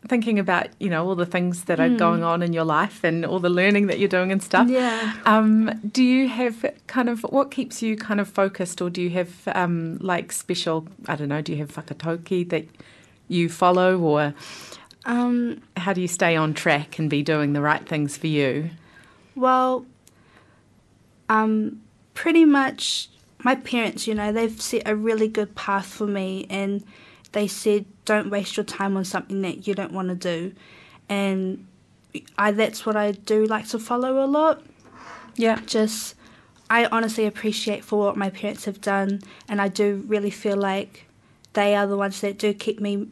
thinking 0.07 0.39
about 0.39 0.69
you 0.79 0.89
know 0.89 1.07
all 1.07 1.17
the 1.17 1.27
things 1.27 1.65
that 1.65 1.81
are 1.81 1.89
going 1.89 2.23
on 2.23 2.43
in 2.43 2.53
your 2.53 2.65
life 2.65 3.03
and 3.03 3.27
all 3.27 3.41
the 3.41 3.51
learning 3.51 3.89
that 3.89 3.99
you're 3.99 4.09
doing 4.09 4.31
and 4.31 4.43
stuff. 4.43 4.69
Yeah. 4.69 5.15
Um, 5.25 5.81
do 5.91 6.03
you 6.03 6.29
have 6.29 6.65
kind 6.87 7.09
of 7.09 7.23
what 7.23 7.51
keeps 7.51 7.83
you 7.83 7.97
kind 7.97 8.21
of 8.21 8.29
focused, 8.29 8.81
or 8.81 8.91
do 8.91 9.03
you 9.03 9.11
have 9.11 9.49
um, 9.49 9.99
like 10.01 10.33
special? 10.33 10.87
I 11.07 11.17
don't 11.17 11.29
know. 11.29 11.43
Do 11.43 11.53
you 11.53 11.59
have 11.59 11.73
whakatauki 11.75 12.49
that 12.51 12.67
you 13.29 13.49
follow, 13.49 13.99
or 13.99 14.35
Um, 15.05 15.63
how 15.77 15.95
do 15.95 16.01
you 16.01 16.09
stay 16.09 16.37
on 16.37 16.53
track 16.55 16.99
and 16.99 17.09
be 17.09 17.23
doing 17.23 17.55
the 17.55 17.63
right 17.63 17.87
things 17.89 18.17
for 18.19 18.27
you? 18.27 18.71
Well, 19.35 19.87
um, 21.29 21.81
pretty 22.13 22.45
much 22.45 23.09
my 23.43 23.55
parents, 23.55 24.07
you 24.07 24.15
know, 24.15 24.33
they've 24.33 24.61
set 24.61 24.83
a 24.87 24.95
really 24.95 25.29
good 25.29 25.55
path 25.55 25.87
for 25.87 26.07
me 26.07 26.47
and 26.51 26.85
they 27.33 27.47
said 27.47 27.87
don't 28.09 28.31
waste 28.31 28.57
your 28.57 28.64
time 28.64 28.97
on 28.97 29.05
something 29.05 29.42
that 29.42 29.66
you 29.66 29.75
don't 29.75 29.92
want 29.92 30.09
to 30.09 30.14
do. 30.14 30.55
And 31.09 31.66
I 32.37 32.51
that's 32.51 32.85
what 32.87 32.97
I 32.97 33.12
do 33.12 33.44
like 33.44 33.68
to 33.68 33.79
follow 33.79 34.25
a 34.25 34.27
lot. 34.27 34.62
Yeah. 35.37 35.61
Just 35.66 36.14
I 36.71 36.87
honestly 36.87 37.27
appreciate 37.27 37.85
for 37.85 37.99
what 37.99 38.16
my 38.16 38.31
parents 38.31 38.64
have 38.64 38.81
done 38.81 39.21
and 39.49 39.61
I 39.61 39.68
do 39.68 40.05
really 40.07 40.31
feel 40.31 40.57
like 40.57 41.07
they 41.53 41.77
are 41.77 41.87
the 41.87 41.97
ones 41.97 42.21
that 42.23 42.38
do 42.38 42.53
keep 42.53 42.81
me 42.81 43.09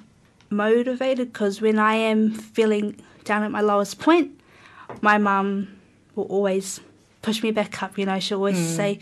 motivated 0.50 1.32
because 1.32 1.60
when 1.60 1.78
I 1.78 1.94
am 1.94 2.32
feeling 2.32 3.00
down 3.24 3.42
at 3.42 3.50
my 3.50 3.60
lowest 3.60 3.98
point, 3.98 4.40
my 5.00 5.18
mum 5.18 5.76
will 6.14 6.24
always 6.24 6.80
push 7.22 7.42
me 7.42 7.50
back 7.50 7.82
up. 7.82 7.98
You 7.98 8.06
know, 8.06 8.18
she'll 8.18 8.38
always 8.38 8.58
hmm. 8.58 8.76
say, 8.76 8.98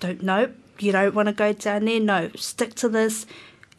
"Don't 0.00 0.22
nope, 0.22 0.54
you 0.78 0.92
don't 0.92 1.14
want 1.14 1.26
to 1.26 1.32
go 1.32 1.52
down 1.52 1.84
there. 1.84 2.00
No, 2.00 2.30
stick 2.36 2.74
to 2.76 2.88
this. 2.88 3.26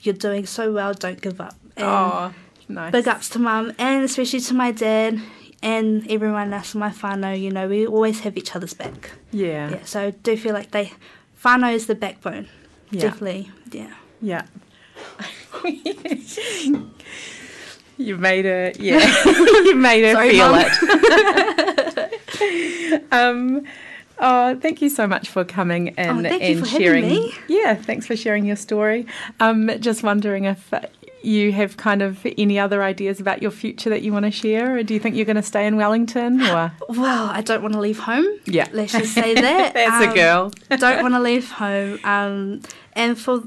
You're 0.02 0.14
doing 0.16 0.46
so 0.46 0.72
well. 0.72 0.94
Don't 0.94 1.20
give 1.22 1.40
up." 1.42 1.56
And 1.76 1.86
Oh, 1.86 2.34
nice. 2.68 2.92
big 2.92 3.08
ups 3.08 3.30
to 3.30 3.40
mum 3.40 3.72
and 3.78 4.04
especially 4.04 4.40
to 4.42 4.54
my 4.54 4.72
dad 4.72 5.20
and 5.62 6.10
everyone 6.10 6.54
else 6.54 6.74
in 6.74 6.80
my 6.80 6.90
whānau. 6.90 7.40
You 7.40 7.52
know, 7.52 7.68
we 7.68 7.86
always 7.88 8.22
have 8.22 8.38
each 8.38 8.56
other's 8.56 8.74
back. 8.74 9.12
Yeah. 9.32 9.70
Yeah, 9.72 9.84
so 9.86 10.08
I 10.08 10.12
do 10.12 10.38
feel 10.38 10.54
like 10.54 10.72
they 10.72 10.92
whānau 11.44 11.74
is 11.74 11.88
the 11.88 11.96
backbone. 11.96 12.48
Yeah. 12.92 13.02
Definitely, 13.02 13.52
yeah. 13.72 13.94
Yeah. 14.22 14.44
you 17.98 18.18
made 18.18 18.46
her, 18.46 18.72
yeah. 18.80 19.00
you 19.26 19.76
made 19.76 20.04
her 20.04 20.14
Sorry, 20.14 20.30
feel 20.32 20.54
it. 20.56 20.72
um, 23.12 23.64
oh, 24.19 24.56
thank 24.60 24.82
you 24.82 24.89
so 24.89 25.08
much 25.08 25.30
for 25.30 25.43
coming 25.45 25.89
and, 25.97 26.25
Oh, 26.25 26.30
and 26.30 26.67
sharing. 26.67 27.08
me. 27.08 27.34
Yeah, 27.47 27.75
thanks 27.75 28.06
for 28.08 28.15
sharing 28.15 28.45
your 28.45 28.56
story. 28.56 29.06
Um, 29.39 29.69
just 29.80 30.03
wondering 30.03 30.45
if 30.45 30.73
you 31.23 31.51
have 31.51 31.77
kind 31.77 32.01
of 32.01 32.25
any 32.38 32.60
other 32.60 32.84
ideas 32.84 33.19
about 33.19 33.41
your 33.41 33.51
future 33.51 33.89
that 33.89 34.01
you 34.01 34.13
want 34.13 34.25
to 34.25 34.32
share, 34.32 34.77
or 34.77 34.84
do 34.84 34.93
you 34.93 34.99
think 34.99 35.15
you're 35.15 35.25
going 35.25 35.36
to 35.36 35.41
stay 35.43 35.65
in 35.65 35.75
Wellington? 35.75 36.41
Or 36.41 36.71
Well, 36.89 37.25
I 37.30 37.41
don't 37.41 37.62
want 37.62 37.73
to 37.73 37.80
leave 37.82 37.99
home. 37.99 38.25
yeah, 38.45 38.67
Let's 38.71 38.91
just 38.93 39.13
say 39.13 39.34
that. 39.34 39.73
That's 39.73 40.06
a 40.06 40.10
Um, 40.10 40.15
girl. 40.15 40.51
don't 40.77 41.01
want 41.01 41.13
to 41.15 41.19
leave 41.19 41.49
home. 41.51 41.99
Um, 42.03 42.62
and 42.93 43.17
for, 43.19 43.43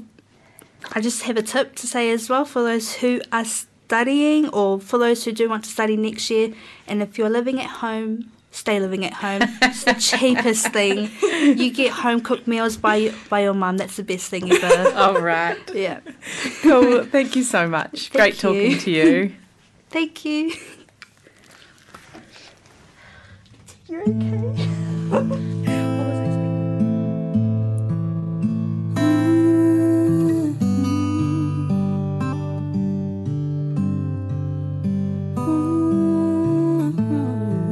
I 0.93 1.01
just 1.01 1.23
have 1.23 1.37
a 1.37 1.41
tip 1.41 1.75
to 1.75 1.87
say 1.87 2.11
as 2.11 2.29
well 2.29 2.45
for 2.45 2.61
those 2.61 2.95
who 2.95 3.21
are 3.31 3.45
studying 3.45 4.49
or 4.49 4.79
for 4.79 4.97
those 4.97 5.23
who 5.25 5.31
do 5.31 5.49
want 5.49 5.63
to 5.63 5.69
study 5.69 5.97
next 5.97 6.29
year. 6.29 6.53
And 6.87 7.01
if 7.01 7.17
you're 7.17 7.29
living 7.29 7.59
at 7.59 7.69
home, 7.69 8.31
stay 8.51 8.79
living 8.79 9.05
at 9.05 9.13
home. 9.13 9.41
It's 9.61 9.83
the 9.83 9.93
cheapest 9.93 10.67
thing. 10.67 11.09
You 11.21 11.71
get 11.71 11.91
home 11.91 12.21
cooked 12.21 12.47
meals 12.47 12.77
by 12.77 13.13
by 13.29 13.41
your 13.41 13.53
mum. 13.53 13.77
That's 13.77 13.97
the 13.97 14.03
best 14.03 14.29
thing 14.29 14.51
ever. 14.51 14.91
All 14.95 15.19
right. 15.21 15.57
yeah. 15.73 16.01
Cool. 16.61 17.05
Thank 17.05 17.35
you 17.35 17.43
so 17.43 17.67
much. 17.67 18.11
Great 18.11 18.35
Thank 18.35 18.39
talking 18.39 18.77
to 18.77 18.91
you. 18.91 19.35
Thank 19.89 20.25
you. 20.25 20.53
You're 23.87 24.03
okay. 24.03 25.57